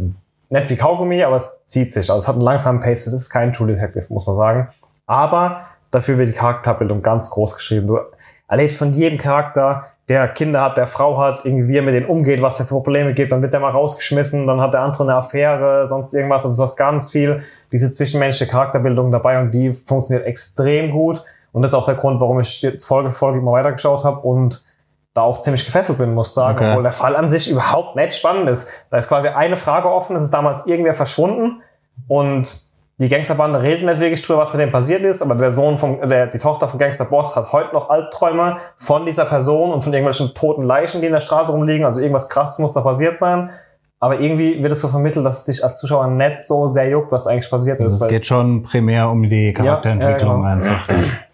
[0.50, 3.30] nicht wie Kaugummi, aber es zieht sich, also es hat einen langsamen Pace, das ist
[3.30, 4.70] kein True Detective, muss man sagen,
[5.06, 5.62] aber
[5.92, 8.00] dafür wird die Charakterbildung ganz groß geschrieben, du
[8.48, 12.06] erlebst von jedem Charakter, der Kinder hat, der Frau hat, irgendwie wie er mit denen
[12.06, 15.04] umgeht, was er für Probleme gibt, dann wird der mal rausgeschmissen, dann hat der andere
[15.04, 19.72] eine Affäre, sonst irgendwas, also du hast ganz viel diese zwischenmenschliche Charakterbildung dabei und die
[19.74, 23.40] funktioniert extrem gut und das ist auch der Grund, warum ich jetzt Folge für Folge
[23.40, 24.66] immer weitergeschaut habe und
[25.14, 26.70] da auch ziemlich gefesselt bin, muss ich sagen, Okay.
[26.70, 28.72] obwohl der Fall an sich überhaupt nicht spannend ist.
[28.92, 31.64] Da ist quasi eine Frage offen, es ist damals irgendwer verschwunden
[32.08, 32.67] und
[33.00, 36.10] die Gangsterbande redet nicht wirklich drüber, was mit dem passiert ist, aber der Sohn von,
[36.10, 40.34] der, die Tochter vom Gangsterboss hat heute noch Albträume von dieser Person und von irgendwelchen
[40.34, 41.86] toten Leichen, die in der Straße rumliegen.
[41.86, 43.52] Also irgendwas krasses muss da passiert sein.
[44.00, 47.12] Aber irgendwie wird es so vermittelt, dass es dich als Zuschauer nicht so sehr juckt,
[47.12, 48.02] was eigentlich passiert Also ist.
[48.02, 50.70] es geht schon primär um die Charakterentwicklung Ja, ja, genau.
[50.72, 50.88] einfach.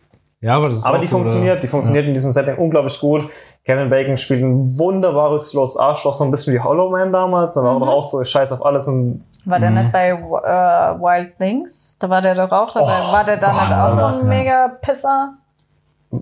[0.44, 3.00] Ja, aber das ist aber auch die gut, funktioniert, die funktioniert in diesem Setting unglaublich
[3.00, 3.30] gut.
[3.64, 7.54] Kevin Bacon spielt ein wunderbar rücksloses Arschloch, so ein bisschen wie Hollow Man damals.
[7.54, 10.10] Da war er doch auch so, ich scheiß auf alles und War der nicht bei
[10.10, 11.96] äh, Wild Things?
[11.98, 12.92] Da war der doch auch dabei.
[12.92, 14.20] Oh, war der da nicht auch so ja.
[14.20, 15.36] ein mega Pisser?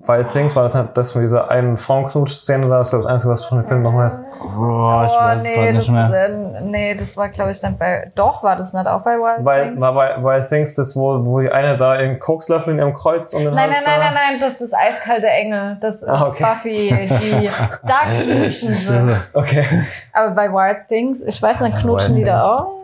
[0.08, 3.08] Wild Things war das nicht das mit dieser einen Frauenknutsch-Szene da, das ist glaube ich
[3.08, 4.24] das Einzige, was ich von dem Film noch weiß.
[4.56, 6.14] Boah, ich oh, weiß es nee, das, nicht mehr.
[6.30, 8.10] äh, nee, das war, glaube ich, dann bei.
[8.16, 9.82] Doch, war das nicht auch bei Wild Weil, Things?
[9.82, 13.34] war Wild, Wild Things, das wo, wo die eine da einen Kokslöffel in ihrem Kreuz
[13.34, 14.06] und den Nein, Hals nein, nein, da.
[14.06, 15.78] nein, nein, das ist das eiskalte Engel.
[15.82, 16.44] Das ist Ah, okay.
[16.44, 17.50] Buffy, die
[17.88, 19.16] da knutschen sie.
[19.34, 19.66] Okay.
[20.14, 22.50] Aber bei Wild Things, ich weiß nicht, knutschen die Wild da Things.
[22.50, 22.78] auch?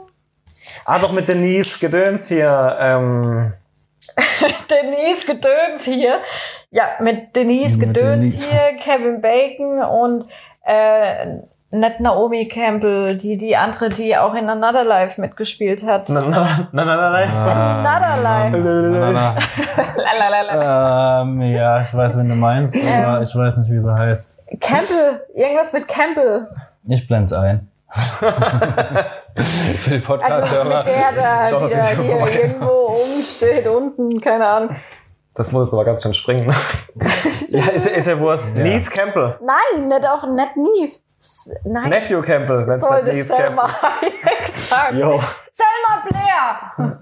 [0.84, 2.76] Ah, doch mit Denise Gedöns hier.
[2.80, 3.54] Ähm,
[4.70, 6.20] Denise Gedöns hier.
[6.72, 8.50] Ja, mit Denise Mit Gedöns Denise.
[8.50, 10.26] hier, Kevin Bacon und
[10.66, 11.38] äh,
[11.70, 16.08] nicht Naomi Campbell, die die andere, die auch in Another Life mitgespielt hat.
[16.10, 17.98] na, na, na, na, na, na.
[18.00, 18.58] Another Life.
[18.58, 19.36] Na, na,
[20.04, 20.56] Lalalala.
[20.56, 21.22] na.
[21.22, 23.24] Ähm, ja, ich weiß, wen du meinst, aber Ähm.
[23.24, 24.40] ich weiß nicht, wie sie heißt.
[24.62, 26.48] Campbell, irgendwas mit Campbell.
[26.88, 27.68] Ich blend's ein.
[29.38, 30.78] Für die Also Podcast-Hörer.
[30.78, 32.32] mit der da, Schau die da hier vorbei.
[32.42, 34.76] irgendwo umsteht, unten, keine Ahnung.
[35.34, 36.46] Das muss jetzt aber ganz schön springen.
[37.50, 38.50] ja, ist, ist ja Wurst.
[38.56, 38.64] Ja.
[38.64, 39.38] Neve Campbell.
[39.42, 40.94] Nein, nicht auch nicht Neve.
[41.20, 44.12] S- Nein, Nephew Campbell, wenn es nicht sollte Neve Selma Campbell.
[45.52, 47.00] Selma Blair!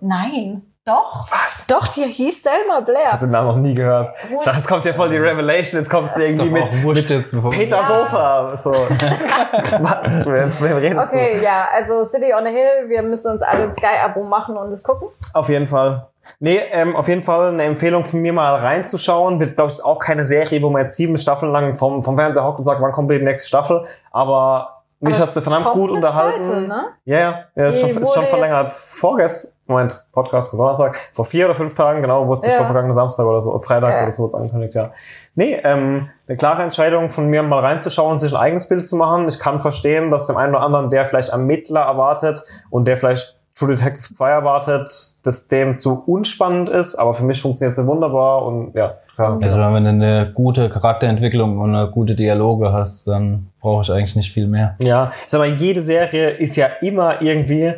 [0.00, 1.30] Nein, doch.
[1.30, 1.66] Was?
[1.66, 3.12] Doch, die hieß Selma Ich Blair.
[3.12, 4.10] hab den Namen noch nie gehört.
[4.24, 7.32] Ich dachte, jetzt kommt ja voll die Revelation, jetzt kommst du irgendwie mit, mit jetzt,
[7.50, 7.86] Peter Ja.
[7.86, 8.56] Sofa.
[8.56, 8.70] So.
[9.80, 10.04] Was?
[10.26, 13.72] Wer, wer redest Okay, ja, also City on a Hill, wir müssen uns alle ein
[13.72, 15.08] Sky-Abo machen und es gucken.
[15.32, 15.38] du?
[15.38, 16.08] Auf jeden Fall.
[16.40, 19.40] Nee, ähm, auf jeden Fall eine Empfehlung von mir mal reinzuschauen.
[19.40, 22.16] Wird, glaube ich, ist auch keine Serie, wo man jetzt sieben Staffeln lang vom, vom
[22.16, 23.84] Fernseher hockt und sagt, wann kommt die nächste Staffel.
[24.10, 26.44] Aber Mich hat sie verdammt gut unterhalten.
[26.44, 26.86] zweite, ne?
[27.04, 28.72] Ja, ja, ja ist, schon, ist schon verlängert.
[28.72, 32.60] Vorgestern, Moment, Podcast von Donnerstag, vor vier oder fünf Tagen, genau, wurde es Ja.
[32.60, 32.66] ja.
[32.66, 34.02] vergangenen Samstag oder so, Freitag Ja.
[34.02, 34.90] oder so angekündigt, ja.
[35.36, 39.28] Nee, ähm, eine klare Entscheidung von mir, mal reinzuschauen, sich ein eigenes Bild zu machen.
[39.28, 43.38] Ich kann verstehen, dass dem einen oder anderen, der vielleicht Ermittler erwartet und der vielleicht
[43.56, 44.90] True Detective 2 erwartet,
[45.24, 49.32] dass dem zu unspannend ist, aber für mich funktioniert es wunderbar und ja, klar.
[49.32, 54.16] Also wenn du eine gute Charakterentwicklung und eine gute Dialoge hast, dann brauche ich eigentlich
[54.16, 54.76] nicht viel mehr.
[54.80, 57.74] Ja, ich sag mal, jede Serie ist ja immer irgendwie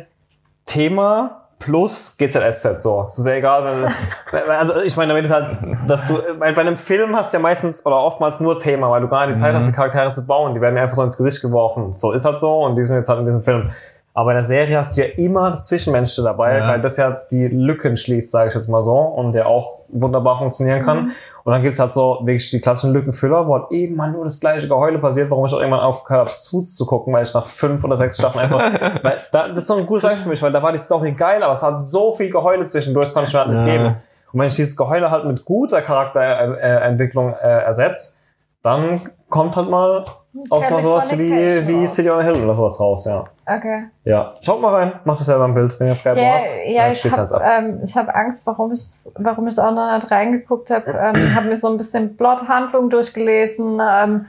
[0.65, 3.05] Thema plus GZSZ so.
[3.07, 3.65] Es ist ja egal,
[4.31, 7.85] wenn, also ich meine damit halt, dass du, bei einem Film hast du ja meistens
[7.85, 10.53] oder oftmals nur Thema, weil du gar nicht die Zeit hast, die Charaktere zu bauen.
[10.53, 11.93] Die werden einfach so ins Gesicht geworfen.
[11.93, 13.69] So ist halt so und die sind jetzt halt in diesem Film.
[14.13, 16.67] Aber in der Serie hast du ja immer das Zwischenmenschliche dabei, Ja.
[16.67, 20.37] weil das ja die Lücken schließt, sage ich jetzt mal so, und der auch wunderbar
[20.37, 21.11] funktionieren kann.
[21.45, 24.39] Und dann gibt's halt so wirklich die klassischen Lückenfüller, wo halt eben mal nur das
[24.41, 27.45] gleiche Geheule passiert, warum ich auch irgendwann aufgehört habe, Suits zu gucken, weil ich nach
[27.45, 28.59] fünf oder sechs Staffeln einfach,
[29.03, 31.13] weil da, das ist so ein gutes Beispiel für mich, weil da war die Story
[31.13, 33.73] geil, aber es war so viel Geheule zwischendurch, das konnte ich mir halt nicht Ja.
[33.77, 33.95] geben.
[34.33, 38.21] Und wenn ich dieses Geheule halt mit guter Charakterentwicklung äh, ersetze,
[38.63, 38.99] dann
[39.31, 40.03] kommt halt mal
[40.49, 41.87] auch mal sowas wie, wie.
[41.87, 43.23] City on a Hill oder sowas raus, ja.
[43.45, 43.85] Okay.
[44.03, 46.51] Ja, schaut mal rein, macht euch selber ein Bild, wenn ihr Skype Ja, habt.
[46.67, 48.79] ja ich habe ähm, ich hab Angst, warum ich,
[49.17, 50.91] warum ich da noch nicht reingeguckt habe.
[50.91, 54.25] Ähm, habe mir so ein bisschen Plot-Handlung durchgelesen ähm,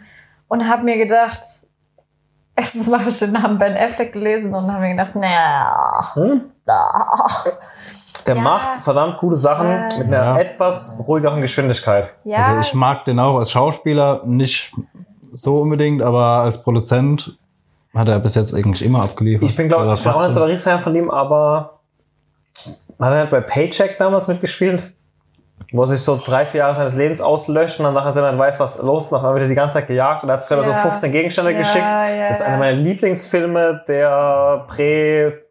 [0.49, 1.41] und habe mir gedacht,
[2.57, 6.51] erstens mal habe ich den Namen Ben Affleck gelesen und habe mir gedacht, naja, Hm?
[8.27, 8.41] Der ja.
[8.43, 9.89] macht verdammt gute Sachen Ja.
[9.99, 10.39] mit einer Ja.
[10.39, 12.13] etwas ruhigeren Geschwindigkeit.
[12.25, 14.73] ja, Also ich mag den auch als Schauspieler nicht
[15.33, 17.37] so unbedingt, aber als Produzent
[17.95, 19.49] hat er bis jetzt eigentlich immer abgeliefert.
[19.49, 21.81] Ich bin, glaube Oder ich, bin auch nicht so der Riesenfan von ihm, aber
[23.01, 24.93] hat er nicht bei Paycheck damals mitgespielt?
[25.75, 28.61] Wo er sich so drei, vier Jahre seines Lebens auslöscht und dann nachher selber weiß,
[28.61, 30.65] was los ist, nachher wird er die ganze Zeit gejagt und er hat sich selber
[30.67, 30.75] Ja.
[30.75, 31.79] so 15 Gegenstände Ja, geschickt.
[31.85, 32.47] ja, das ist ja.
[32.53, 34.65] einer meiner Lieblingsfilme der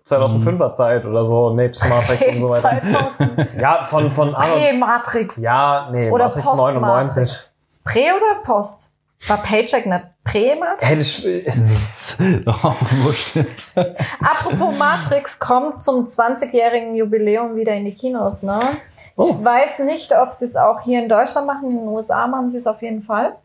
[0.07, 2.81] Prä-2005er Zeit oder so, nebst Matrix und so weiter.
[3.17, 3.61] 2000.
[3.61, 4.33] Ja, von, von.
[4.33, 5.37] Prä-Matrix.
[5.37, 6.81] Ja, nee, Oder Matrix Post-Matrix.
[6.81, 7.51] 99.
[7.83, 8.91] Prä oder Post?
[9.27, 10.83] War Paycheck nicht Prä-Matrix?
[10.83, 12.73] Hätte ich, Oh,
[13.03, 13.77] wurscht jetzt.
[13.77, 18.59] Apropos Matrix kommt zum 20-jährigen Jubiläum wieder in die Kinos, ne?
[19.15, 19.29] Oh.
[19.29, 21.69] Ich weiß nicht, ob sie es auch hier in Deutschland machen.
[21.69, 23.35] In den USA machen sie es auf jeden Fall.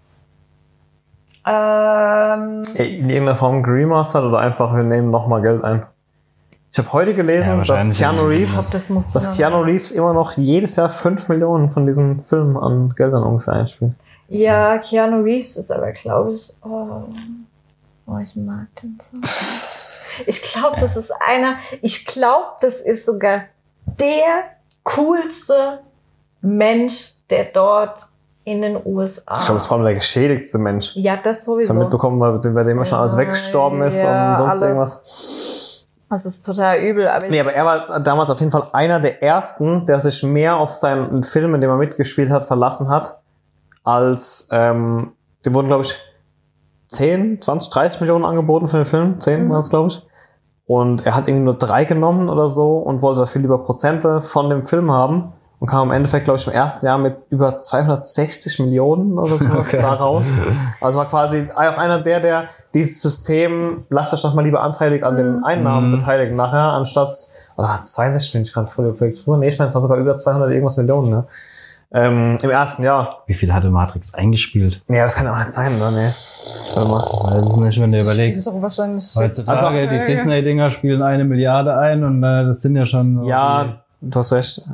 [1.47, 5.87] Ähm, in irgendeiner Form geremastert oder einfach, wir nehmen nochmal Geld ein.
[6.77, 7.97] Ich habe heute Ja, gelesen, dass wahrscheinlich.
[7.99, 12.19] Keanu Reeves, glaub, das dass Keanu Reeves immer noch jedes Jahr 5 Millionen von diesem
[12.21, 13.93] Film an Geldern ungefähr einspielt.
[14.29, 17.05] ja, Keanu Reeves ist aber, glaube ich, oh,
[18.07, 19.17] oh, ich mag den so.
[20.27, 23.45] Ich glaube, das ist einer, ich glaube, das ist sogar
[23.99, 24.45] der
[24.83, 25.81] coolste
[26.43, 28.01] Mensch, der dort
[28.45, 29.23] in den USA.
[29.39, 30.95] Ich glaube, das ist vor allem der geschädigste Mensch.
[30.95, 31.75] ja, das Ich habe sowieso.
[31.75, 34.63] mitbekommen, bei dem, dem schon alles Ja, weggestorben ist ja, und sonst alles.
[34.63, 35.76] irgendwas.
[36.09, 39.23] Das ist total übel, aber Nee, aber er war damals auf jeden Fall einer der
[39.23, 43.19] ersten, der sich mehr auf seinen Film, in dem er mitgespielt hat, verlassen hat,
[43.83, 45.13] als, ähm,
[45.45, 45.97] dem wurden, glaube ich,
[46.89, 49.19] 10, 20, 30 Millionen angeboten für den Film.
[49.19, 49.51] 10 Mhm.
[49.51, 50.07] waren es, glaube ich.
[50.67, 54.21] Und er hat irgendwie nur drei genommen oder so und wollte da viel lieber Prozente
[54.21, 57.57] von dem Film haben und kam im Endeffekt, glaube ich, im ersten Jahr mit über
[57.59, 59.81] 260 Millionen oder sowas Okay.
[59.83, 60.37] da raus.
[60.81, 62.45] Also war quasi auch einer der, der
[62.75, 65.97] dieses System, lasst euch doch mal lieber anteilig an den Einnahmen Mhm.
[65.97, 67.15] beteiligen nachher, anstatt,
[67.57, 69.39] oder hat es 62, bin ich gerade voll drüber.
[69.39, 71.25] Nee, ich meine, es war sogar über 200 irgendwas Millionen, ne?
[71.93, 73.23] Ähm, Im ersten Jahr.
[73.27, 74.83] Wie viel hatte Matrix eingespielt?
[74.89, 75.93] Nee, das kann ja auch nicht sein, oder?
[75.93, 76.11] Nee.
[76.75, 76.99] Warte mal.
[77.37, 78.45] Weiß es nicht, wenn du überlegst.
[78.47, 82.85] doch wahrscheinlich Heutzutage, Also- die Disney-Dinger spielen eine Milliarde ein und äh, das sind ja
[82.85, 83.25] schon.
[83.25, 84.59] Ja, du hast recht.
[84.59, 84.71] Äh,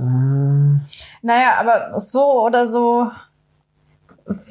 [1.22, 3.10] Naja, aber so oder so.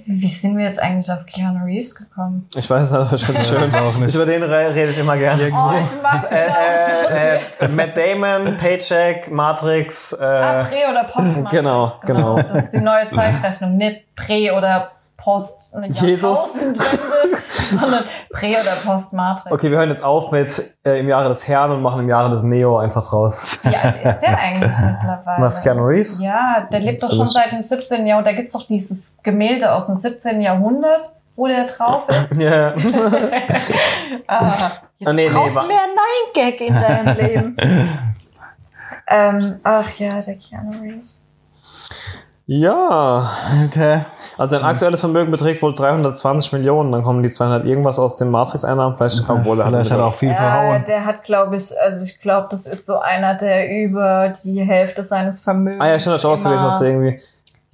[0.05, 2.45] Wie sind wir jetzt eigentlich auf Keanu Reeves gekommen?
[2.55, 3.73] Ich weiß nicht, aber ich finde es schön.
[3.73, 4.13] auch nicht.
[4.13, 5.43] Über den re- rede ich immer gerne.
[5.43, 10.13] Oh, ich mag Äh, äh, äh, Matt Damon, Paycheck, Matrix.
[10.19, 11.49] ah, Äh, Prä- oder Post.
[11.49, 12.35] genau, genau.
[12.41, 13.77] Das ist die neue Zeitrechnung.
[13.77, 14.89] Nicht Prä- oder
[15.23, 15.75] Post.
[15.77, 16.53] nicht Jesus.
[17.47, 18.03] Sondern
[18.33, 19.51] Prä- oder Post-Matrix.
[19.51, 22.29] okay, wir hören jetzt auf mit äh, im Jahre des Herrn und machen im Jahre
[22.29, 23.57] des Neo einfach draus.
[23.63, 25.41] Wie alt ist der eigentlich mittlerweile?
[25.41, 26.19] Was, Keanu Reeves?
[26.21, 28.05] Ja, der lebt doch Das schon seit dem 17.
[28.05, 28.33] Jahrhundert.
[28.33, 30.41] Da gibt's doch dieses Gemälde aus dem 17.
[30.41, 32.35] Jahrhundert, wo der drauf ist.
[32.41, 32.73] Ja.
[34.27, 35.77] Ah, jetzt Ah, nee, nee, brauchst wa- mehr
[36.35, 37.57] Nein-Gag in deinem Leben.
[39.07, 41.27] ähm, ach ja, der Keanu Reeves.
[42.47, 43.29] Ja.
[43.67, 44.05] Okay.
[44.37, 46.91] Also sein aktuelles Vermögen beträgt wohl 320 Millionen.
[46.91, 48.95] Dann kommen die 200 irgendwas aus den Matrix-Einnahmen.
[48.95, 50.83] Vielleicht kommt wohl Vielleicht hat er auch viel Ja, verhauen.
[50.85, 55.03] der hat, glaube ich, also ich glaube, das ist so einer, der über die Hälfte
[55.05, 55.81] seines Vermögens.
[55.81, 57.21] Ah ja, stimmt, das ausgelesen hast du irgendwie.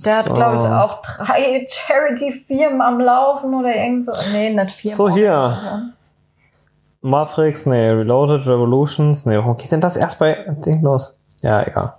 [0.05, 0.33] Der hat, So.
[0.35, 4.11] glaube ich, auch drei Charity-Firmen am Laufen oder irgend so.
[4.31, 4.95] Nee, nicht Firmen.
[4.95, 5.53] So, hier.
[7.01, 11.17] Matrix, nee, Reloaded, Revolutions, nee, warum geht denn das erst bei Ding los?
[11.41, 11.93] Ja, egal.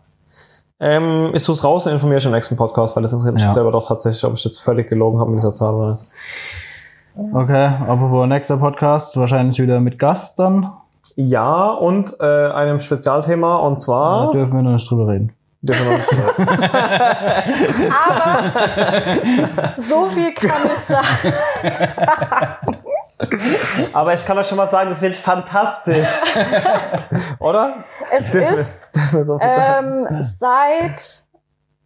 [0.81, 3.49] Ähm, ich such's raus und informiere dich im nächsten Podcast, weil das interessiert mich Ja.
[3.49, 6.05] jetzt selber doch tatsächlich, ob ich jetzt völlig gelogen habe mit dieser Zahl oder nicht.
[7.35, 10.70] Okay, apropos nächster Podcast, wahrscheinlich wieder mit Gast dann.
[11.16, 15.33] Ja, und äh, einem Spezialthema, und Da zwar dürfen wir noch nicht drüber reden.
[15.62, 16.49] dürfen wir noch nicht reden.
[18.09, 21.35] Aber so viel kann ich sagen.
[23.93, 26.09] Aber ich kann euch schon mal sagen, es wird fantastisch.
[27.41, 27.85] Oder?
[28.17, 31.29] Es Dürfen ist wir ähm, seit,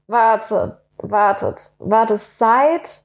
[0.07, 3.03] wartet, wartet, wartet, seit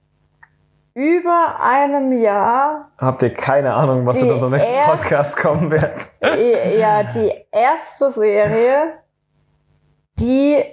[0.93, 5.93] über einem Jahr Habt ihr keine Ahnung, was in unserem nächsten Podcast kommen wird?
[6.80, 8.93] ja die erste Serie,
[10.20, 10.64] die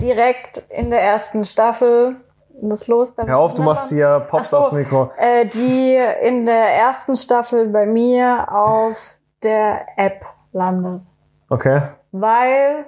[0.00, 2.16] direkt in der ersten Staffel,
[2.62, 3.14] was los?
[3.16, 4.58] Hör auf, du machst hier Pops so.
[4.58, 5.10] aufs Mikro.
[5.18, 11.02] äh, die in der ersten Staffel bei mir auf der App landet.
[11.50, 11.82] Okay.
[12.12, 12.86] Weil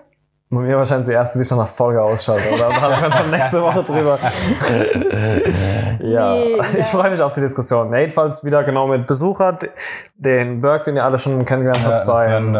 [0.48, 2.68] Bei mir wahrscheinlich die erste, die schon nach Folge ausschaltet, oder?
[2.68, 4.18] Da haben wir dann nächste Woche drüber.
[6.00, 6.34] ja.
[6.34, 6.64] Nee, ja.
[6.78, 7.92] Ich freue mich auf die Diskussion.
[7.92, 9.58] Ja, jedenfalls wieder genau mit Besucher,
[10.16, 12.54] den Berg, den ihr alle schon kennengelernt habt bei Sven.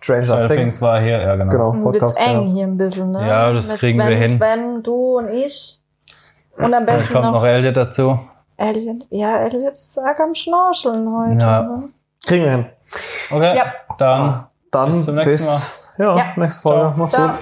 [0.00, 0.82] Stranger Things.
[0.82, 1.50] war hier, ja genau.
[1.50, 2.20] Genau, Podcast.
[2.20, 3.26] eng hier ein bisschen, ne?
[3.26, 4.32] Ja, das Mit kriegen Sven, wir hin.
[4.34, 5.81] Sven, du und ich.
[6.58, 8.18] Und am besten kommt noch, noch Elliot dazu.
[8.56, 9.06] Elliot.
[9.10, 11.44] Ja, Elliot ist arg am Schnorcheln heute.
[11.44, 11.62] Ja.
[11.62, 11.88] Ne?
[12.26, 12.66] Kriegen wir hin.
[13.30, 13.64] Okay, Ja.
[13.98, 16.24] dann Dann Bis zum nächsten ja, Ja.
[16.36, 16.80] nächste Folge.
[16.80, 16.94] Ciao.
[16.96, 17.28] Macht's Ciao.
[17.28, 17.38] gut.